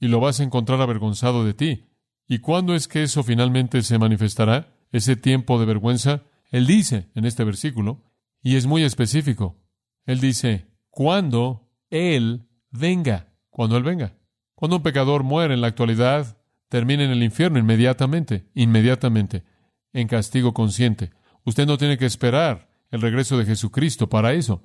y 0.00 0.08
lo 0.08 0.20
vas 0.20 0.40
a 0.40 0.44
encontrar 0.44 0.80
avergonzado 0.80 1.44
de 1.44 1.54
ti. 1.54 1.86
¿Y 2.26 2.38
cuándo 2.38 2.74
es 2.74 2.88
que 2.88 3.02
eso 3.02 3.22
finalmente 3.22 3.82
se 3.82 3.98
manifestará? 3.98 4.72
Ese 4.92 5.16
tiempo 5.16 5.58
de 5.58 5.66
vergüenza. 5.66 6.22
Él 6.50 6.66
dice 6.66 7.10
en 7.14 7.24
este 7.24 7.44
versículo, 7.44 8.02
y 8.42 8.56
es 8.56 8.66
muy 8.66 8.82
específico. 8.82 9.58
Él 10.06 10.20
dice, 10.20 10.68
cuando 10.90 11.70
Él 11.90 12.48
venga, 12.70 13.32
cuando 13.50 13.76
Él 13.76 13.82
venga. 13.82 14.16
Cuando 14.54 14.76
un 14.76 14.82
pecador 14.82 15.24
muere 15.24 15.54
en 15.54 15.60
la 15.60 15.66
actualidad, 15.66 16.38
termina 16.68 17.04
en 17.04 17.10
el 17.10 17.22
infierno 17.22 17.58
inmediatamente, 17.58 18.48
inmediatamente, 18.54 19.44
en 19.92 20.08
castigo 20.08 20.54
consciente. 20.54 21.10
Usted 21.44 21.66
no 21.66 21.76
tiene 21.76 21.98
que 21.98 22.06
esperar 22.06 22.68
el 22.90 23.00
regreso 23.00 23.36
de 23.36 23.44
Jesucristo 23.44 24.08
para 24.08 24.32
eso. 24.32 24.62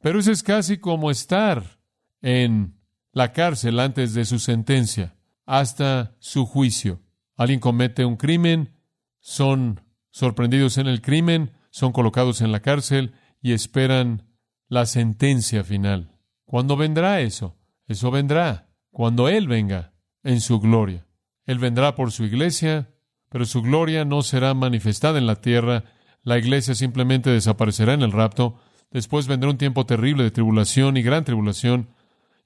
Pero 0.00 0.18
eso 0.18 0.32
es 0.32 0.42
casi 0.42 0.78
como 0.78 1.10
estar 1.10 1.78
en 2.22 2.78
la 3.12 3.32
cárcel 3.32 3.80
antes 3.80 4.14
de 4.14 4.24
su 4.24 4.38
sentencia, 4.38 5.14
hasta 5.46 6.16
su 6.18 6.46
juicio. 6.46 7.00
Alguien 7.36 7.60
comete 7.60 8.04
un 8.04 8.16
crimen 8.16 8.80
son 9.20 9.82
sorprendidos 10.10 10.78
en 10.78 10.86
el 10.86 11.02
crimen, 11.02 11.52
son 11.70 11.92
colocados 11.92 12.40
en 12.40 12.50
la 12.50 12.60
cárcel 12.60 13.14
y 13.40 13.52
esperan 13.52 14.26
la 14.68 14.86
sentencia 14.86 15.62
final. 15.62 16.16
¿Cuándo 16.44 16.76
vendrá 16.76 17.20
eso? 17.20 17.56
Eso 17.86 18.10
vendrá 18.10 18.70
cuando 18.90 19.28
Él 19.28 19.46
venga 19.46 19.92
en 20.24 20.40
su 20.40 20.58
gloria. 20.58 21.06
Él 21.46 21.58
vendrá 21.58 21.94
por 21.94 22.12
su 22.12 22.24
iglesia, 22.24 22.90
pero 23.28 23.44
su 23.44 23.62
gloria 23.62 24.04
no 24.04 24.22
será 24.22 24.54
manifestada 24.54 25.18
en 25.18 25.26
la 25.26 25.36
tierra. 25.36 25.84
La 26.22 26.38
iglesia 26.38 26.74
simplemente 26.74 27.30
desaparecerá 27.30 27.94
en 27.94 28.02
el 28.02 28.12
rapto. 28.12 28.60
Después 28.90 29.26
vendrá 29.26 29.50
un 29.50 29.58
tiempo 29.58 29.86
terrible 29.86 30.24
de 30.24 30.30
tribulación 30.30 30.96
y 30.96 31.02
gran 31.02 31.24
tribulación. 31.24 31.88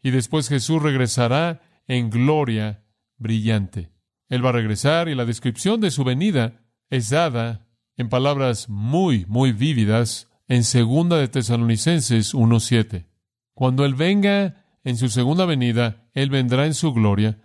Y 0.02 0.10
después 0.10 0.48
Jesús 0.48 0.82
regresará 0.82 1.62
en 1.86 2.10
gloria 2.10 2.84
brillante. 3.16 3.90
Él 4.28 4.44
va 4.44 4.50
a 4.50 4.52
regresar 4.52 5.08
y 5.08 5.14
la 5.14 5.24
descripción 5.24 5.80
de 5.80 5.90
su 5.90 6.04
venida 6.04 6.60
es 6.90 7.10
dada 7.10 7.66
en 7.96 8.08
palabras 8.08 8.68
muy, 8.68 9.24
muy 9.26 9.52
vívidas 9.52 10.28
en 10.48 10.64
segunda 10.64 11.16
de 11.16 11.28
Tesalonicenses 11.28 12.34
1.7. 12.34 13.06
Cuando 13.54 13.84
Él 13.84 13.94
venga 13.94 14.66
en 14.82 14.96
su 14.96 15.08
segunda 15.08 15.46
venida, 15.46 16.08
Él 16.12 16.30
vendrá 16.30 16.66
en 16.66 16.74
su 16.74 16.92
gloria 16.92 17.38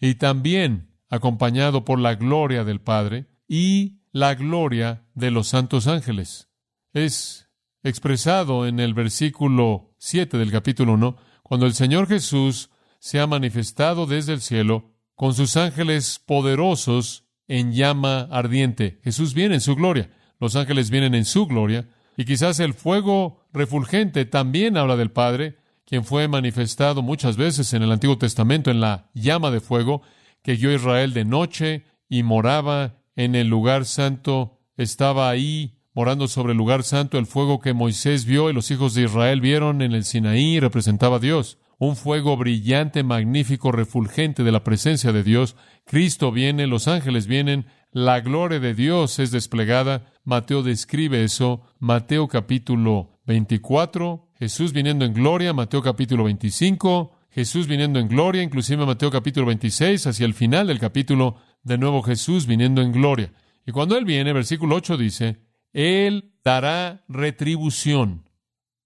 y 0.00 0.14
también 0.14 0.96
acompañado 1.08 1.84
por 1.84 1.98
la 1.98 2.14
gloria 2.14 2.64
del 2.64 2.80
Padre 2.80 3.26
y 3.46 4.00
la 4.12 4.34
gloria 4.34 5.04
de 5.14 5.30
los 5.30 5.48
santos 5.48 5.86
ángeles. 5.86 6.48
Es 6.92 7.49
expresado 7.82 8.66
en 8.66 8.80
el 8.80 8.94
versículo 8.94 9.94
7 9.98 10.38
del 10.38 10.50
capítulo 10.50 10.94
1, 10.94 11.16
cuando 11.42 11.66
el 11.66 11.74
Señor 11.74 12.06
Jesús 12.06 12.70
se 12.98 13.20
ha 13.20 13.26
manifestado 13.26 14.06
desde 14.06 14.34
el 14.34 14.40
cielo 14.40 14.92
con 15.14 15.34
sus 15.34 15.56
ángeles 15.56 16.18
poderosos 16.24 17.24
en 17.48 17.72
llama 17.72 18.28
ardiente. 18.30 19.00
Jesús 19.02 19.34
viene 19.34 19.56
en 19.56 19.60
su 19.60 19.74
gloria, 19.74 20.10
los 20.38 20.56
ángeles 20.56 20.90
vienen 20.90 21.14
en 21.14 21.24
su 21.24 21.46
gloria, 21.46 21.88
y 22.16 22.24
quizás 22.24 22.60
el 22.60 22.74
fuego 22.74 23.46
refulgente 23.52 24.24
también 24.24 24.76
habla 24.76 24.96
del 24.96 25.10
Padre, 25.10 25.56
quien 25.84 26.04
fue 26.04 26.28
manifestado 26.28 27.02
muchas 27.02 27.36
veces 27.36 27.72
en 27.74 27.82
el 27.82 27.90
Antiguo 27.90 28.18
Testamento 28.18 28.70
en 28.70 28.80
la 28.80 29.10
llama 29.14 29.50
de 29.50 29.60
fuego, 29.60 30.02
que 30.42 30.56
guió 30.56 30.72
Israel 30.72 31.12
de 31.12 31.24
noche 31.24 31.84
y 32.08 32.22
moraba 32.22 33.02
en 33.16 33.34
el 33.34 33.48
lugar 33.48 33.84
santo, 33.84 34.58
estaba 34.76 35.28
ahí 35.28 35.79
morando 35.94 36.28
sobre 36.28 36.52
el 36.52 36.58
lugar 36.58 36.82
santo, 36.82 37.18
el 37.18 37.26
fuego 37.26 37.60
que 37.60 37.74
Moisés 37.74 38.24
vio 38.24 38.50
y 38.50 38.52
los 38.52 38.70
hijos 38.70 38.94
de 38.94 39.02
Israel 39.02 39.40
vieron 39.40 39.82
en 39.82 39.92
el 39.92 40.04
Sinaí 40.04 40.60
representaba 40.60 41.16
a 41.16 41.20
Dios, 41.20 41.58
un 41.78 41.96
fuego 41.96 42.36
brillante, 42.36 43.02
magnífico, 43.02 43.72
refulgente 43.72 44.44
de 44.44 44.52
la 44.52 44.62
presencia 44.62 45.12
de 45.12 45.22
Dios. 45.22 45.56
Cristo 45.86 46.30
viene, 46.30 46.66
los 46.66 46.88
ángeles 46.88 47.26
vienen, 47.26 47.66
la 47.90 48.20
gloria 48.20 48.60
de 48.60 48.74
Dios 48.74 49.18
es 49.18 49.30
desplegada. 49.30 50.12
Mateo 50.22 50.62
describe 50.62 51.24
eso, 51.24 51.62
Mateo 51.78 52.28
capítulo 52.28 53.18
24, 53.26 54.28
Jesús 54.38 54.72
viniendo 54.72 55.04
en 55.04 55.14
gloria, 55.14 55.52
Mateo 55.52 55.82
capítulo 55.82 56.24
25, 56.24 57.12
Jesús 57.30 57.66
viniendo 57.66 57.98
en 57.98 58.08
gloria, 58.08 58.42
inclusive 58.42 58.84
Mateo 58.84 59.10
capítulo 59.10 59.46
26, 59.46 60.06
hacia 60.06 60.26
el 60.26 60.34
final 60.34 60.66
del 60.66 60.78
capítulo, 60.78 61.36
de 61.62 61.78
nuevo 61.78 62.02
Jesús 62.02 62.46
viniendo 62.46 62.82
en 62.82 62.92
gloria. 62.92 63.32
Y 63.66 63.72
cuando 63.72 63.96
Él 63.96 64.04
viene, 64.04 64.32
versículo 64.32 64.76
8 64.76 64.96
dice, 64.96 65.49
Él 65.72 66.32
dará 66.44 67.04
retribución, 67.08 68.28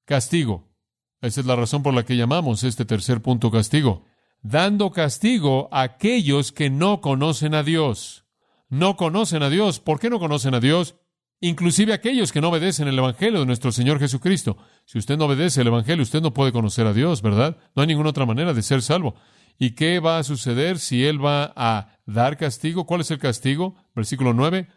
castigo. 0.05 0.69
Esa 1.21 1.41
es 1.41 1.47
la 1.47 1.57
razón 1.57 1.83
por 1.83 1.95
la 1.95 2.05
que 2.05 2.17
llamamos 2.17 2.65
este 2.65 2.85
tercer 2.85 3.23
punto 3.23 3.51
castigo. 3.51 4.05
Dando 4.43 4.91
castigo 4.91 5.69
a 5.73 5.83
aquellos 5.83 6.53
que 6.53 6.69
no 6.69 7.01
conocen 7.01 7.55
a 7.55 7.63
Dios. 7.63 8.27
No 8.69 8.97
conocen 8.97 9.43
a 9.43 9.49
Dios. 9.49 9.81
¿Por 9.81 9.99
qué 9.99 10.11
no 10.11 10.19
conocen 10.19 10.55
a 10.55 10.61
Dios? 10.61 10.97
inclusive 11.41 11.93
aquellos 11.93 12.33
que 12.33 12.41
no 12.41 12.49
obedecen 12.49 12.89
el 12.89 12.99
Evangelio 12.99 13.41
de 13.41 13.47
nuestro 13.47 13.71
Señor 13.71 13.99
Jesucristo. 13.99 14.57
Si 14.87 14.99
usted 14.99 15.19
no 15.19 15.27
obedece 15.27 15.61
el 15.61 15.67
Evangelio, 15.67 16.03
usted 16.03 16.23
no 16.23 16.33
puede 16.33 16.53
conocer 16.53 16.87
a 16.87 16.95
Dios, 16.95 17.21
¿verdad? 17.21 17.59
No 17.77 17.83
hay 17.83 17.89
ninguna 17.89 18.11
otra 18.11 18.25
manera 18.25 18.55
de 18.55 18.63
ser 18.63 18.81
salvo. 18.81 19.15
¿Y 19.59 19.73
qué 19.73 20.01
va 20.01 20.19
a 20.19 20.25
suceder 20.25 20.79
si 20.79 21.05
Él 21.05 21.23
va 21.23 21.53
a 21.55 21.99
dar 22.07 22.39
castigo? 22.39 22.87
¿Cuál 22.87 23.03
es 23.03 23.11
el 23.11 23.19
castigo? 23.19 23.77
Versículo 23.95 24.33
9. 24.33 24.69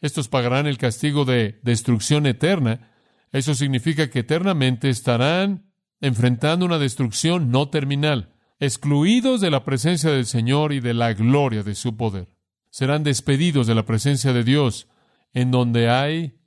Estos 0.00 0.28
pagarán 0.28 0.66
el 0.66 0.78
castigo 0.78 1.24
de 1.24 1.58
destrucción 1.62 2.26
eterna. 2.26 2.92
Eso 3.32 3.54
significa 3.54 4.10
que 4.10 4.20
eternamente 4.20 4.88
estarán 4.88 5.72
enfrentando 6.00 6.66
una 6.66 6.78
destrucción 6.78 7.50
no 7.50 7.68
terminal, 7.68 8.34
excluidos 8.60 9.40
de 9.40 9.50
la 9.50 9.64
presencia 9.64 10.10
del 10.10 10.26
Señor 10.26 10.72
y 10.72 10.80
de 10.80 10.94
la 10.94 11.12
gloria 11.14 11.62
de 11.62 11.74
su 11.74 11.96
poder. 11.96 12.28
Serán 12.70 13.02
despedidos 13.02 13.66
de 13.66 13.74
la 13.74 13.86
presencia 13.86 14.32
de 14.32 14.44
Dios 14.44 14.88
en 15.32 15.50
donde 15.50 15.88
hay 15.88 16.38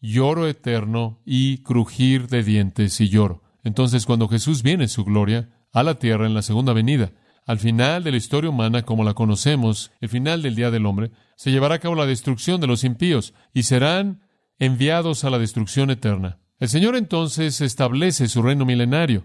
lloro 0.00 0.46
eterno 0.46 1.20
y 1.24 1.58
crujir 1.58 2.28
de 2.28 2.42
dientes 2.42 3.00
y 3.00 3.08
lloro. 3.08 3.42
Entonces, 3.64 4.06
cuando 4.06 4.28
Jesús 4.28 4.62
viene 4.62 4.84
en 4.84 4.88
su 4.88 5.04
gloria 5.04 5.50
a 5.72 5.82
la 5.82 5.98
tierra 5.98 6.26
en 6.26 6.34
la 6.34 6.42
segunda 6.42 6.72
venida, 6.72 7.12
al 7.46 7.58
final 7.58 8.04
de 8.04 8.10
la 8.10 8.16
historia 8.16 8.50
humana 8.50 8.82
como 8.82 9.04
la 9.04 9.14
conocemos, 9.14 9.90
el 10.00 10.08
final 10.08 10.42
del 10.42 10.54
día 10.54 10.70
del 10.70 10.86
hombre, 10.86 11.10
se 11.38 11.52
llevará 11.52 11.76
a 11.76 11.78
cabo 11.78 11.94
la 11.94 12.04
destrucción 12.04 12.60
de 12.60 12.66
los 12.66 12.82
impíos 12.82 13.32
y 13.54 13.62
serán 13.62 14.22
enviados 14.58 15.22
a 15.22 15.30
la 15.30 15.38
destrucción 15.38 15.88
eterna. 15.88 16.40
El 16.58 16.68
Señor 16.68 16.96
entonces 16.96 17.60
establece 17.60 18.26
su 18.26 18.42
reino 18.42 18.66
milenario 18.66 19.24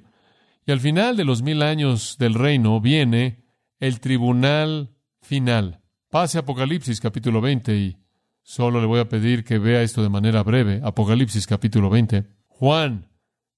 y 0.67 0.71
al 0.71 0.79
final 0.79 1.17
de 1.17 1.25
los 1.25 1.41
mil 1.41 1.63
años 1.63 2.17
del 2.19 2.35
reino 2.35 2.79
viene 2.79 3.43
el 3.79 3.99
tribunal 3.99 4.91
final. 5.21 5.81
Pase 6.11 6.37
Apocalipsis 6.37 7.01
capítulo 7.01 7.41
20 7.41 7.75
y 7.75 7.97
Solo 8.43 8.79
le 8.79 8.85
voy 8.85 8.99
a 8.99 9.09
pedir 9.09 9.43
que 9.43 9.57
vea 9.57 9.81
esto 9.81 10.03
de 10.03 10.09
manera 10.09 10.43
breve. 10.43 10.81
Apocalipsis 10.83 11.47
capítulo 11.47 11.89
20. 11.89 12.27
Juan, 12.45 13.07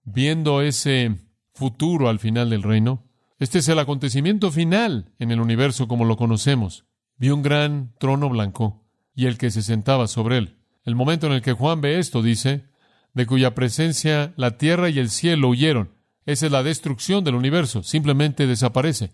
viendo 0.03 0.61
ese 0.61 1.15
futuro 1.53 2.07
al 2.07 2.19
final 2.19 2.51
del 2.51 2.63
reino, 2.63 3.03
este 3.37 3.59
es 3.59 3.67
el 3.67 3.79
acontecimiento 3.79 4.49
final 4.49 5.11
en 5.19 5.31
el 5.31 5.41
universo 5.41 5.89
como 5.89 6.05
lo 6.05 6.15
conocemos. 6.15 6.84
Vio 7.17 7.35
un 7.35 7.41
gran 7.41 7.93
trono 7.99 8.29
blanco 8.29 8.83
y 9.15 9.25
el 9.25 9.37
que 9.37 9.51
se 9.51 9.61
sentaba 9.61 10.07
sobre 10.07 10.37
él. 10.37 10.57
El 10.83 10.95
momento 10.95 11.27
en 11.27 11.33
el 11.33 11.41
que 11.41 11.53
Juan 11.53 11.81
ve 11.81 11.99
esto 11.99 12.21
dice, 12.21 12.65
de 13.13 13.25
cuya 13.25 13.55
presencia 13.55 14.33
la 14.35 14.57
tierra 14.57 14.89
y 14.89 14.99
el 14.99 15.09
cielo 15.09 15.49
huyeron. 15.49 15.95
Esa 16.25 16.47
es 16.47 16.51
la 16.51 16.63
destrucción 16.63 17.23
del 17.23 17.35
universo. 17.35 17.83
Simplemente 17.83 18.47
desaparece. 18.47 19.11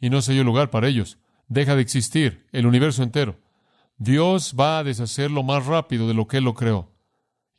Y 0.00 0.10
no 0.10 0.22
se 0.22 0.32
halló 0.32 0.44
lugar 0.44 0.70
para 0.70 0.88
ellos. 0.88 1.18
Deja 1.48 1.76
de 1.76 1.82
existir 1.82 2.46
el 2.52 2.66
universo 2.66 3.02
entero. 3.02 3.38
Dios 3.98 4.54
va 4.58 4.78
a 4.78 4.84
deshacerlo 4.84 5.42
más 5.42 5.66
rápido 5.66 6.08
de 6.08 6.14
lo 6.14 6.26
que 6.26 6.38
Él 6.38 6.44
lo 6.44 6.54
creó. 6.54 6.92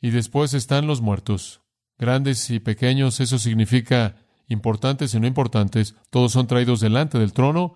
Y 0.00 0.10
después 0.10 0.54
están 0.54 0.86
los 0.86 1.00
muertos, 1.00 1.62
grandes 1.98 2.50
y 2.50 2.60
pequeños, 2.60 3.18
eso 3.18 3.38
significa 3.38 4.16
importantes 4.46 5.14
y 5.14 5.20
no 5.20 5.26
importantes, 5.26 5.96
todos 6.10 6.32
son 6.32 6.46
traídos 6.46 6.80
delante 6.80 7.18
del 7.18 7.32
trono, 7.32 7.74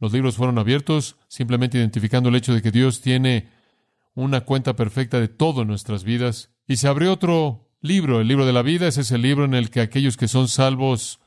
los 0.00 0.12
libros 0.12 0.36
fueron 0.36 0.58
abiertos, 0.58 1.16
simplemente 1.28 1.78
identificando 1.78 2.30
el 2.30 2.34
hecho 2.34 2.54
de 2.54 2.62
que 2.62 2.70
Dios 2.70 3.02
tiene 3.02 3.48
una 4.14 4.40
cuenta 4.40 4.74
perfecta 4.74 5.20
de 5.20 5.28
todo 5.28 5.62
en 5.62 5.68
nuestras 5.68 6.04
vidas. 6.04 6.50
Y 6.66 6.76
se 6.76 6.88
abrió 6.88 7.12
otro 7.12 7.68
libro, 7.80 8.20
el 8.20 8.28
libro 8.28 8.46
de 8.46 8.52
la 8.52 8.62
vida, 8.62 8.88
ese 8.88 9.02
es 9.02 9.10
el 9.10 9.22
libro 9.22 9.44
en 9.44 9.54
el 9.54 9.70
que 9.70 9.80
aquellos 9.80 10.16
que 10.16 10.26
son 10.26 10.48
salvos 10.48 11.20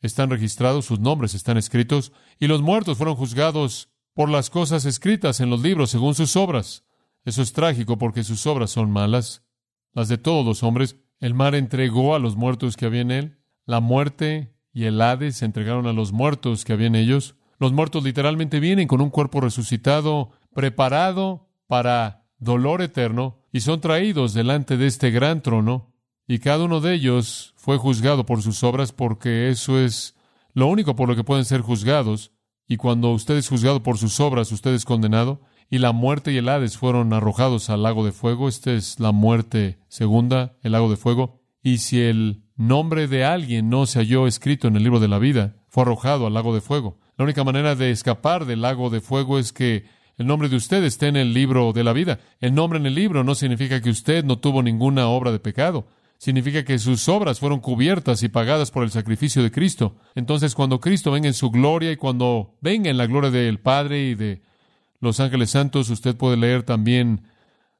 están 0.00 0.30
registrados, 0.30 0.86
sus 0.86 0.98
nombres 0.98 1.34
están 1.34 1.56
escritos, 1.56 2.12
y 2.38 2.46
los 2.48 2.62
muertos 2.62 2.98
fueron 2.98 3.14
juzgados 3.14 3.90
por 4.12 4.28
las 4.28 4.50
cosas 4.50 4.84
escritas 4.86 5.40
en 5.40 5.50
los 5.50 5.62
libros 5.62 5.90
según 5.90 6.14
sus 6.14 6.36
obras. 6.36 6.84
Eso 7.24 7.42
es 7.42 7.52
trágico 7.52 7.96
porque 7.98 8.24
sus 8.24 8.46
obras 8.46 8.70
son 8.70 8.90
malas, 8.90 9.44
las 9.92 10.08
de 10.08 10.18
todos 10.18 10.44
los 10.44 10.62
hombres. 10.62 10.96
El 11.20 11.34
mar 11.34 11.54
entregó 11.54 12.14
a 12.14 12.18
los 12.18 12.34
muertos 12.34 12.76
que 12.76 12.86
había 12.86 13.02
en 13.02 13.10
él. 13.10 13.38
La 13.66 13.80
muerte 13.80 14.54
y 14.72 14.84
el 14.84 15.00
Hades 15.00 15.36
se 15.36 15.44
entregaron 15.44 15.86
a 15.86 15.92
los 15.92 16.12
muertos 16.12 16.64
que 16.64 16.72
había 16.72 16.86
en 16.86 16.96
ellos. 16.96 17.36
Los 17.60 17.72
muertos 17.72 18.02
literalmente 18.02 18.58
vienen 18.58 18.88
con 18.88 19.00
un 19.00 19.10
cuerpo 19.10 19.40
resucitado, 19.40 20.30
preparado 20.54 21.46
para 21.68 22.24
dolor 22.38 22.82
eterno, 22.82 23.44
y 23.52 23.60
son 23.60 23.80
traídos 23.80 24.34
delante 24.34 24.76
de 24.76 24.86
este 24.86 25.10
gran 25.10 25.42
trono, 25.42 25.90
y 26.26 26.38
cada 26.38 26.64
uno 26.64 26.80
de 26.80 26.94
ellos 26.94 27.54
fue 27.56 27.76
juzgado 27.76 28.24
por 28.24 28.40
sus 28.40 28.62
obras 28.62 28.92
porque 28.92 29.50
eso 29.50 29.78
es 29.78 30.14
lo 30.54 30.68
único 30.68 30.94
por 30.94 31.08
lo 31.08 31.16
que 31.16 31.24
pueden 31.24 31.44
ser 31.44 31.60
juzgados. 31.60 32.30
Y 32.68 32.76
cuando 32.76 33.10
usted 33.10 33.36
es 33.36 33.48
juzgado 33.48 33.82
por 33.82 33.98
sus 33.98 34.20
obras, 34.20 34.52
usted 34.52 34.72
es 34.72 34.84
condenado. 34.84 35.40
Y 35.68 35.78
la 35.78 35.90
muerte 35.90 36.32
y 36.32 36.36
el 36.36 36.48
Hades 36.48 36.78
fueron 36.78 37.12
arrojados 37.12 37.68
al 37.68 37.82
lago 37.82 38.04
de 38.04 38.12
fuego. 38.12 38.48
Esta 38.48 38.72
es 38.72 39.00
la 39.00 39.10
muerte 39.10 39.80
segunda, 39.88 40.56
el 40.62 40.70
lago 40.70 40.88
de 40.88 40.96
fuego. 40.96 41.40
Y 41.64 41.78
si 41.78 42.00
el 42.00 42.44
nombre 42.54 43.08
de 43.08 43.24
alguien 43.24 43.68
no 43.68 43.86
se 43.86 43.98
halló 43.98 44.28
escrito 44.28 44.68
en 44.68 44.76
el 44.76 44.84
libro 44.84 45.00
de 45.00 45.08
la 45.08 45.18
vida, 45.18 45.56
fue 45.66 45.82
arrojado 45.82 46.28
al 46.28 46.34
lago 46.34 46.54
de 46.54 46.60
fuego. 46.60 47.00
La 47.20 47.24
única 47.24 47.44
manera 47.44 47.74
de 47.74 47.90
escapar 47.90 48.46
del 48.46 48.62
lago 48.62 48.88
de 48.88 49.02
fuego 49.02 49.38
es 49.38 49.52
que 49.52 49.84
el 50.16 50.26
nombre 50.26 50.48
de 50.48 50.56
usted 50.56 50.82
esté 50.84 51.08
en 51.08 51.16
el 51.16 51.34
libro 51.34 51.74
de 51.74 51.84
la 51.84 51.92
vida. 51.92 52.18
El 52.40 52.54
nombre 52.54 52.78
en 52.78 52.86
el 52.86 52.94
libro 52.94 53.24
no 53.24 53.34
significa 53.34 53.82
que 53.82 53.90
usted 53.90 54.24
no 54.24 54.38
tuvo 54.38 54.62
ninguna 54.62 55.06
obra 55.06 55.30
de 55.30 55.38
pecado 55.38 55.86
significa 56.16 56.64
que 56.64 56.78
sus 56.78 57.10
obras 57.10 57.38
fueron 57.38 57.60
cubiertas 57.60 58.22
y 58.22 58.28
pagadas 58.30 58.70
por 58.70 58.84
el 58.84 58.90
sacrificio 58.90 59.42
de 59.42 59.50
Cristo. 59.50 59.96
Entonces, 60.14 60.54
cuando 60.54 60.80
Cristo 60.80 61.10
venga 61.10 61.28
en 61.28 61.34
su 61.34 61.50
gloria 61.50 61.92
y 61.92 61.96
cuando 61.96 62.56
venga 62.62 62.88
en 62.88 62.96
la 62.96 63.06
gloria 63.06 63.30
del 63.30 63.60
Padre 63.60 64.02
y 64.08 64.14
de 64.14 64.40
los 65.00 65.20
ángeles 65.20 65.50
santos, 65.50 65.90
usted 65.90 66.16
puede 66.16 66.38
leer 66.38 66.62
también 66.62 67.24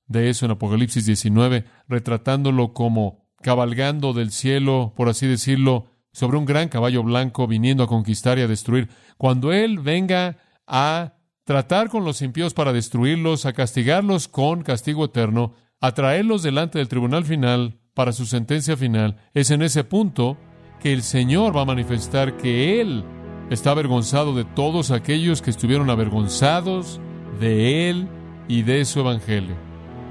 de 0.06 0.28
eso 0.28 0.44
en 0.44 0.52
Apocalipsis 0.52 1.06
19, 1.06 1.64
retratándolo 1.88 2.74
como 2.74 3.24
cabalgando 3.40 4.12
del 4.12 4.32
cielo, 4.32 4.92
por 4.94 5.08
así 5.08 5.26
decirlo, 5.26 5.86
sobre 6.12 6.38
un 6.38 6.44
gran 6.44 6.68
caballo 6.68 7.02
blanco 7.02 7.46
viniendo 7.46 7.82
a 7.82 7.88
conquistar 7.88 8.38
y 8.38 8.42
a 8.42 8.48
destruir. 8.48 8.88
Cuando 9.16 9.52
Él 9.52 9.78
venga 9.78 10.38
a 10.66 11.14
tratar 11.44 11.88
con 11.88 12.04
los 12.04 12.22
impíos 12.22 12.54
para 12.54 12.72
destruirlos, 12.72 13.46
a 13.46 13.52
castigarlos 13.52 14.28
con 14.28 14.62
castigo 14.62 15.06
eterno, 15.06 15.54
a 15.80 15.92
traerlos 15.92 16.42
delante 16.42 16.78
del 16.78 16.88
tribunal 16.88 17.24
final 17.24 17.78
para 17.94 18.12
su 18.12 18.26
sentencia 18.26 18.76
final, 18.76 19.16
es 19.34 19.50
en 19.50 19.62
ese 19.62 19.84
punto 19.84 20.36
que 20.80 20.92
el 20.92 21.02
Señor 21.02 21.56
va 21.56 21.62
a 21.62 21.66
manifestar 21.66 22.36
que 22.36 22.80
Él 22.80 23.04
está 23.50 23.72
avergonzado 23.72 24.34
de 24.34 24.44
todos 24.44 24.90
aquellos 24.90 25.42
que 25.42 25.50
estuvieron 25.50 25.90
avergonzados 25.90 27.00
de 27.40 27.90
Él 27.90 28.08
y 28.48 28.62
de 28.62 28.84
su 28.84 29.00
Evangelio. 29.00 29.56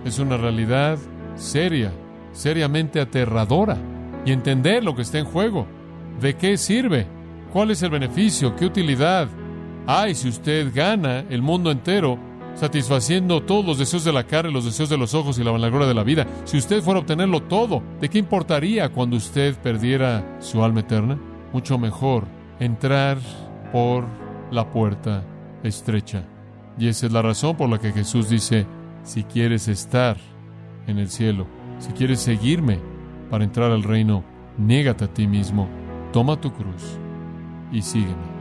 Es 0.06 0.20
una 0.20 0.38
realidad 0.38 0.98
seria, 1.36 1.92
seriamente 2.32 3.00
aterradora. 3.00 3.78
Y 4.26 4.32
entender 4.32 4.84
lo 4.84 4.96
que 4.96 5.02
está 5.02 5.18
en 5.18 5.26
juego. 5.26 5.66
¿De 6.20 6.36
qué 6.36 6.58
sirve? 6.58 7.08
¿Cuál 7.54 7.72
es 7.72 7.82
el 7.82 7.92
beneficio? 7.92 8.56
¿Qué 8.56 8.66
utilidad 8.66 9.30
hay 9.88 10.14
si 10.14 10.28
usted 10.28 10.72
gana 10.74 11.20
el 11.30 11.42
mundo 11.42 11.72
entero 11.72 12.20
satisfaciendo 12.56 13.42
todos 13.44 13.66
los 13.66 13.78
deseos 13.78 14.04
de 14.04 14.12
la 14.12 14.26
carne, 14.26 14.52
los 14.52 14.66
deseos 14.66 14.90
de 14.90 14.98
los 14.98 15.14
ojos 15.14 15.40
y 15.40 15.44
la 15.44 15.52
vanagloria 15.52 15.88
de 15.88 15.94
la 15.94 16.04
vida? 16.04 16.28
Si 16.44 16.58
usted 16.58 16.82
fuera 16.82 17.00
a 17.00 17.02
obtenerlo 17.02 17.44
todo, 17.44 17.82
¿de 18.02 18.10
qué 18.10 18.18
importaría 18.18 18.90
cuando 18.90 19.16
usted 19.16 19.56
perdiera 19.56 20.38
su 20.42 20.62
alma 20.62 20.82
eterna? 20.82 21.18
Mucho 21.54 21.78
mejor 21.78 22.26
entrar 22.60 23.18
por 23.72 24.06
la 24.52 24.70
puerta 24.72 25.24
estrecha. 25.64 26.26
Y 26.78 26.90
esa 26.90 27.06
es 27.06 27.14
la 27.14 27.22
razón 27.22 27.56
por 27.56 27.70
la 27.70 27.80
que 27.80 27.94
Jesús 27.94 28.30
dice, 28.30 28.68
si 29.04 29.24
quieres 29.24 29.70
estar 29.70 30.18
en 30.86 30.98
el 30.98 31.10
cielo, 31.10 31.48
si 31.80 31.94
quieres 31.94 32.20
seguirme 32.20 32.80
para 33.30 33.46
entrar 33.46 33.72
al 33.72 33.84
reino, 33.84 34.24
négate 34.58 35.06
a 35.06 35.14
ti 35.14 35.28
mismo, 35.28 35.68
toma 36.12 36.40
tu 36.40 36.52
cruz 36.54 36.98
y 37.72 37.82
sígueme. 37.82 38.40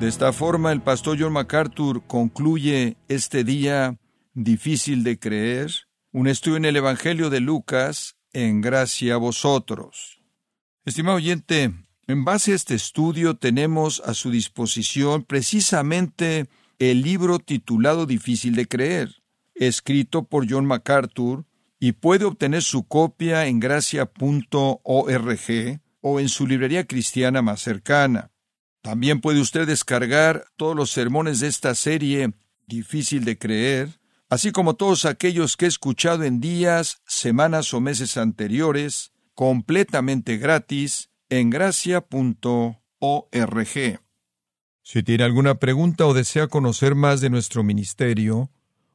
De 0.00 0.08
esta 0.08 0.32
forma, 0.32 0.72
el 0.72 0.80
pastor 0.80 1.18
John 1.20 1.34
MacArthur 1.34 2.02
concluye 2.06 2.96
este 3.08 3.44
día 3.44 3.98
difícil 4.32 5.04
de 5.04 5.18
creer, 5.18 5.70
un 6.12 6.26
estudio 6.26 6.56
en 6.56 6.64
el 6.64 6.76
Evangelio 6.76 7.28
de 7.28 7.40
Lucas, 7.40 8.16
en 8.32 8.62
gracia 8.62 9.14
a 9.14 9.18
vosotros. 9.18 10.22
Estimado 10.86 11.18
oyente, 11.18 11.74
en 12.06 12.24
base 12.24 12.52
a 12.52 12.54
este 12.54 12.74
estudio 12.74 13.36
tenemos 13.36 14.00
a 14.06 14.14
su 14.14 14.30
disposición 14.30 15.22
precisamente 15.22 16.48
el 16.78 17.02
libro 17.02 17.38
titulado 17.38 18.06
Difícil 18.06 18.54
de 18.54 18.66
creer, 18.66 19.19
escrito 19.68 20.24
por 20.24 20.50
John 20.50 20.66
MacArthur, 20.66 21.44
y 21.78 21.92
puede 21.92 22.24
obtener 22.24 22.62
su 22.62 22.86
copia 22.86 23.46
en 23.46 23.60
gracia.org 23.60 24.80
o 26.00 26.20
en 26.20 26.28
su 26.28 26.46
librería 26.46 26.86
cristiana 26.86 27.42
más 27.42 27.60
cercana. 27.62 28.30
También 28.82 29.20
puede 29.20 29.40
usted 29.40 29.66
descargar 29.66 30.44
todos 30.56 30.74
los 30.76 30.90
sermones 30.90 31.40
de 31.40 31.48
esta 31.48 31.74
serie 31.74 32.34
Difícil 32.66 33.24
de 33.24 33.36
creer, 33.36 33.98
así 34.28 34.52
como 34.52 34.74
todos 34.74 35.04
aquellos 35.04 35.56
que 35.56 35.64
he 35.64 35.68
escuchado 35.68 36.22
en 36.22 36.40
días, 36.40 37.02
semanas 37.04 37.74
o 37.74 37.80
meses 37.80 38.16
anteriores, 38.16 39.10
completamente 39.34 40.36
gratis 40.36 41.10
en 41.30 41.50
gracia.org. 41.50 42.78
Si 44.82 45.02
tiene 45.02 45.24
alguna 45.24 45.56
pregunta 45.56 46.06
o 46.06 46.14
desea 46.14 46.46
conocer 46.46 46.94
más 46.94 47.20
de 47.20 47.30
nuestro 47.30 47.64
ministerio, 47.64 48.50